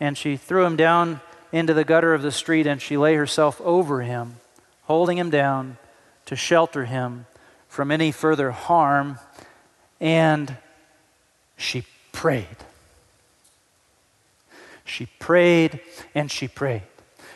and 0.00 0.18
she 0.18 0.36
threw 0.36 0.64
him 0.64 0.76
down 0.76 1.20
into 1.52 1.72
the 1.72 1.84
gutter 1.84 2.12
of 2.12 2.22
the 2.22 2.32
street 2.32 2.66
and 2.66 2.82
she 2.82 2.96
lay 2.96 3.14
herself 3.14 3.60
over 3.62 4.02
him, 4.02 4.36
holding 4.82 5.16
him 5.16 5.30
down 5.30 5.78
to 6.26 6.36
shelter 6.36 6.84
him 6.84 7.26
from 7.68 7.90
any 7.90 8.10
further 8.10 8.50
harm. 8.50 9.18
And 10.00 10.56
she 11.56 11.84
prayed. 12.12 12.56
She 14.88 15.06
prayed 15.18 15.80
and 16.14 16.30
she 16.30 16.48
prayed. 16.48 16.82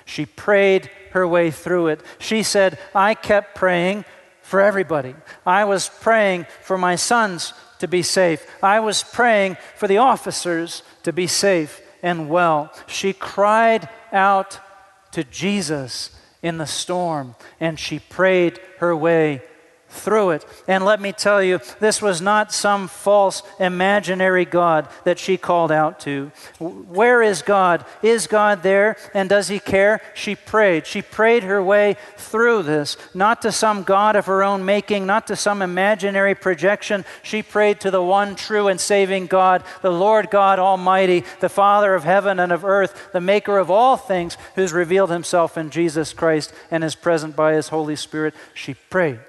She 0.04 0.26
prayed 0.26 0.90
her 1.12 1.26
way 1.26 1.50
through 1.50 1.88
it. 1.88 2.00
She 2.18 2.42
said, 2.42 2.78
I 2.94 3.14
kept 3.14 3.54
praying 3.54 4.04
for 4.42 4.60
everybody. 4.60 5.14
I 5.46 5.64
was 5.64 5.88
praying 5.88 6.46
for 6.62 6.76
my 6.76 6.96
sons 6.96 7.54
to 7.78 7.88
be 7.88 8.02
safe. 8.02 8.46
I 8.62 8.80
was 8.80 9.02
praying 9.02 9.56
for 9.76 9.86
the 9.86 9.98
officers 9.98 10.82
to 11.04 11.12
be 11.12 11.26
safe 11.26 11.80
and 12.02 12.28
well. 12.28 12.72
She 12.86 13.12
cried 13.12 13.88
out 14.12 14.58
to 15.12 15.24
Jesus 15.24 16.10
in 16.42 16.58
the 16.58 16.66
storm 16.66 17.36
and 17.60 17.78
she 17.78 17.98
prayed 17.98 18.60
her 18.78 18.96
way 18.96 19.42
through 19.92 20.30
it. 20.30 20.46
And 20.66 20.84
let 20.84 21.00
me 21.00 21.12
tell 21.12 21.42
you, 21.42 21.60
this 21.78 22.00
was 22.00 22.20
not 22.20 22.52
some 22.52 22.88
false 22.88 23.42
imaginary 23.60 24.44
God 24.44 24.88
that 25.04 25.18
she 25.18 25.36
called 25.36 25.70
out 25.70 26.00
to. 26.00 26.32
Where 26.58 27.22
is 27.22 27.42
God? 27.42 27.84
Is 28.02 28.26
God 28.26 28.62
there? 28.62 28.96
And 29.14 29.28
does 29.28 29.48
He 29.48 29.58
care? 29.58 30.00
She 30.14 30.34
prayed. 30.34 30.86
She 30.86 31.02
prayed 31.02 31.44
her 31.44 31.62
way 31.62 31.96
through 32.16 32.62
this, 32.62 32.96
not 33.14 33.42
to 33.42 33.52
some 33.52 33.82
God 33.82 34.16
of 34.16 34.26
her 34.26 34.42
own 34.42 34.64
making, 34.64 35.06
not 35.06 35.26
to 35.26 35.36
some 35.36 35.62
imaginary 35.62 36.34
projection. 36.34 37.04
She 37.22 37.42
prayed 37.42 37.80
to 37.80 37.90
the 37.90 38.02
one 38.02 38.34
true 38.34 38.68
and 38.68 38.80
saving 38.80 39.26
God, 39.26 39.62
the 39.82 39.92
Lord 39.92 40.30
God 40.30 40.58
Almighty, 40.58 41.24
the 41.40 41.48
Father 41.48 41.94
of 41.94 42.04
heaven 42.04 42.40
and 42.40 42.50
of 42.50 42.64
earth, 42.64 43.10
the 43.12 43.20
maker 43.20 43.58
of 43.58 43.70
all 43.70 43.96
things, 43.96 44.36
who's 44.54 44.72
revealed 44.72 45.10
Himself 45.10 45.58
in 45.58 45.70
Jesus 45.70 46.12
Christ 46.12 46.52
and 46.70 46.82
is 46.82 46.94
present 46.94 47.36
by 47.36 47.52
His 47.52 47.68
Holy 47.68 47.96
Spirit. 47.96 48.34
She 48.54 48.74
prayed. 48.74 49.20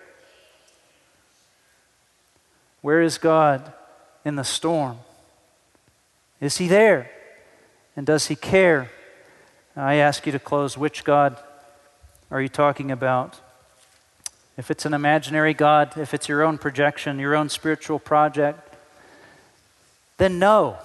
Where 2.84 3.02
is 3.02 3.18
God 3.18 3.72
in 4.26 4.36
the 4.36 4.44
storm? 4.44 5.00
Is 6.42 6.58
He 6.58 6.68
there? 6.68 7.10
And 7.96 8.06
does 8.06 8.28
He 8.28 8.36
care? 8.36 8.92
I 9.74 9.96
ask 9.96 10.26
you 10.26 10.34
to 10.34 10.40
close. 10.40 10.78
Which 10.78 11.06
God 11.06 11.38
are 12.30 12.42
you 12.42 12.50
talking 12.50 12.92
about? 12.92 13.40
If 14.58 14.70
it's 14.70 14.86
an 14.86 14.94
imaginary 14.94 15.54
God, 15.54 15.98
if 15.98 16.14
it's 16.14 16.28
your 16.28 16.44
own 16.44 16.58
projection, 16.58 17.20
your 17.20 17.36
own 17.36 17.48
spiritual 17.48 18.00
project, 18.00 18.76
then 20.18 20.38
no. 20.38 20.78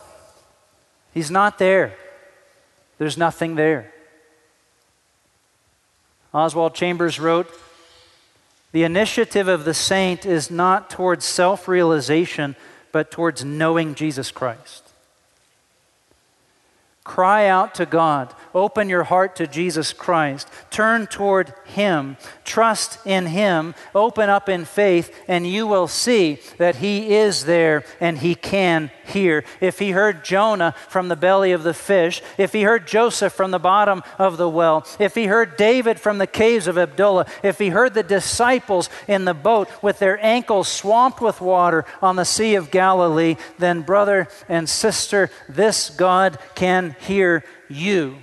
He's 1.12 1.32
not 1.32 1.58
there. 1.58 1.96
There's 2.98 3.18
nothing 3.18 3.56
there. 3.56 3.92
Oswald 6.32 6.76
Chambers 6.76 7.18
wrote 7.18 7.52
the 8.72 8.84
initiative 8.84 9.48
of 9.48 9.64
the 9.64 9.74
saint 9.74 10.26
is 10.26 10.50
not 10.50 10.90
towards 10.90 11.24
self 11.24 11.68
realization, 11.68 12.56
but 12.92 13.10
towards 13.10 13.44
knowing 13.44 13.94
Jesus 13.94 14.30
Christ. 14.30 14.84
Cry 17.08 17.46
out 17.46 17.74
to 17.76 17.86
God. 17.86 18.34
Open 18.54 18.90
your 18.90 19.04
heart 19.04 19.34
to 19.36 19.46
Jesus 19.46 19.94
Christ. 19.94 20.46
Turn 20.70 21.06
toward 21.06 21.54
Him. 21.64 22.18
Trust 22.44 22.98
in 23.06 23.24
Him. 23.24 23.74
Open 23.94 24.28
up 24.28 24.50
in 24.50 24.66
faith, 24.66 25.18
and 25.26 25.46
you 25.46 25.66
will 25.66 25.88
see 25.88 26.38
that 26.58 26.76
He 26.76 27.14
is 27.14 27.46
there 27.46 27.82
and 27.98 28.18
He 28.18 28.34
can 28.34 28.90
hear. 29.08 29.44
If 29.60 29.78
He 29.78 29.90
heard 29.90 30.24
Jonah 30.24 30.74
from 30.88 31.08
the 31.08 31.16
belly 31.16 31.52
of 31.52 31.62
the 31.62 31.74
fish, 31.74 32.22
if 32.36 32.52
He 32.52 32.62
heard 32.62 32.86
Joseph 32.86 33.32
from 33.32 33.50
the 33.50 33.58
bottom 33.58 34.02
of 34.18 34.36
the 34.36 34.48
well, 34.48 34.86
if 34.98 35.14
He 35.14 35.26
heard 35.26 35.56
David 35.56 36.00
from 36.00 36.18
the 36.18 36.26
caves 36.26 36.66
of 36.66 36.76
Adullam, 36.76 37.26
if 37.42 37.58
He 37.58 37.68
heard 37.68 37.94
the 37.94 38.02
disciples 38.02 38.90
in 39.06 39.24
the 39.24 39.34
boat 39.34 39.68
with 39.82 39.98
their 39.98 40.24
ankles 40.24 40.68
swamped 40.68 41.20
with 41.20 41.40
water 41.40 41.84
on 42.00 42.16
the 42.16 42.24
Sea 42.24 42.54
of 42.54 42.70
Galilee, 42.70 43.36
then, 43.58 43.82
brother 43.82 44.28
and 44.48 44.68
sister, 44.68 45.30
this 45.48 45.90
God 45.90 46.38
can 46.54 46.96
hear 47.00 47.44
you. 47.68 48.18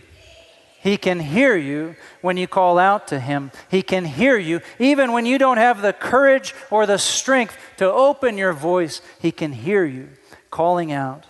He 0.85 0.97
can 0.97 1.19
hear 1.19 1.55
you 1.55 1.95
when 2.21 2.37
you 2.37 2.45
call 2.45 2.77
out 2.77 3.07
to 3.07 3.19
Him. 3.19 3.49
He 3.71 3.81
can 3.81 4.05
hear 4.05 4.37
you 4.37 4.61
even 4.77 5.13
when 5.13 5.25
you 5.25 5.39
don't 5.39 5.57
have 5.57 5.81
the 5.81 5.93
courage 5.93 6.53
or 6.69 6.85
the 6.85 6.99
strength 6.99 7.57
to 7.77 7.91
open 7.91 8.37
your 8.37 8.53
voice. 8.53 9.01
He 9.19 9.31
can 9.31 9.51
hear 9.51 9.83
you 9.83 10.09
calling 10.55 10.89
out. 10.89 11.25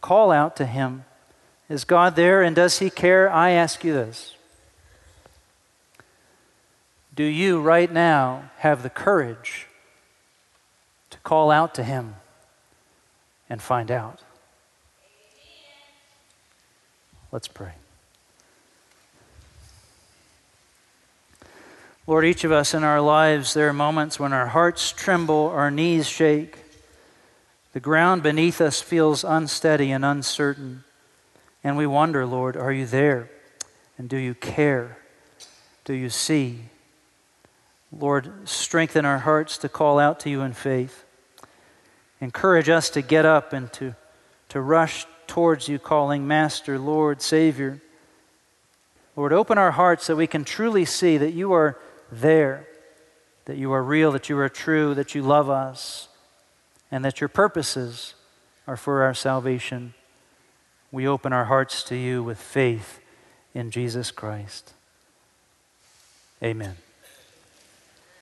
Call 0.00 0.30
out 0.30 0.56
to 0.56 0.64
Him. 0.64 1.04
Is 1.68 1.84
God 1.84 2.16
there 2.16 2.40
and 2.40 2.56
does 2.56 2.78
He 2.78 2.88
care? 2.88 3.30
I 3.30 3.50
ask 3.50 3.84
you 3.84 3.92
this. 3.92 4.36
Do 7.14 7.24
you 7.24 7.60
right 7.60 7.92
now 7.92 8.50
have 8.56 8.82
the 8.82 8.88
courage 8.88 9.66
to 11.10 11.18
call 11.18 11.50
out 11.50 11.74
to 11.74 11.82
Him 11.82 12.16
and 13.50 13.60
find 13.60 13.90
out? 13.90 14.22
Let's 17.30 17.48
pray. 17.48 17.72
Lord, 22.06 22.24
each 22.24 22.44
of 22.44 22.50
us 22.50 22.72
in 22.72 22.82
our 22.82 23.02
lives, 23.02 23.52
there 23.52 23.68
are 23.68 23.74
moments 23.74 24.18
when 24.18 24.32
our 24.32 24.46
hearts 24.46 24.90
tremble, 24.90 25.48
our 25.48 25.70
knees 25.70 26.08
shake. 26.08 26.56
The 27.72 27.80
ground 27.80 28.22
beneath 28.22 28.60
us 28.60 28.80
feels 28.80 29.22
unsteady 29.22 29.90
and 29.92 30.04
uncertain. 30.04 30.84
And 31.62 31.76
we 31.76 31.86
wonder, 31.86 32.26
Lord, 32.26 32.56
are 32.56 32.72
you 32.72 32.86
there? 32.86 33.30
And 33.96 34.08
do 34.08 34.16
you 34.16 34.34
care? 34.34 34.98
Do 35.84 35.92
you 35.92 36.08
see? 36.08 36.60
Lord, 37.92 38.48
strengthen 38.48 39.04
our 39.04 39.18
hearts 39.18 39.58
to 39.58 39.68
call 39.68 39.98
out 39.98 40.20
to 40.20 40.30
you 40.30 40.42
in 40.42 40.52
faith. 40.52 41.04
Encourage 42.20 42.68
us 42.68 42.90
to 42.90 43.02
get 43.02 43.24
up 43.24 43.52
and 43.52 43.72
to, 43.74 43.94
to 44.50 44.60
rush 44.60 45.06
towards 45.26 45.68
you, 45.68 45.78
calling, 45.78 46.26
Master, 46.26 46.78
Lord, 46.78 47.22
Savior. 47.22 47.80
Lord, 49.16 49.32
open 49.32 49.58
our 49.58 49.70
hearts 49.72 50.06
that 50.06 50.16
we 50.16 50.26
can 50.26 50.44
truly 50.44 50.84
see 50.84 51.16
that 51.18 51.32
you 51.32 51.52
are 51.52 51.78
there, 52.10 52.66
that 53.44 53.56
you 53.56 53.72
are 53.72 53.82
real, 53.82 54.12
that 54.12 54.28
you 54.28 54.38
are 54.38 54.48
true, 54.48 54.94
that 54.94 55.14
you 55.14 55.22
love 55.22 55.48
us, 55.48 56.08
and 56.90 57.04
that 57.04 57.20
your 57.20 57.28
purposes 57.28 58.14
are 58.66 58.76
for 58.76 59.02
our 59.02 59.14
salvation. 59.14 59.94
We 60.92 61.06
open 61.06 61.32
our 61.32 61.46
hearts 61.46 61.82
to 61.84 61.96
you 61.96 62.22
with 62.22 62.38
faith 62.38 63.00
in 63.54 63.70
Jesus 63.70 64.10
Christ. 64.10 64.72
Amen. 66.42 66.76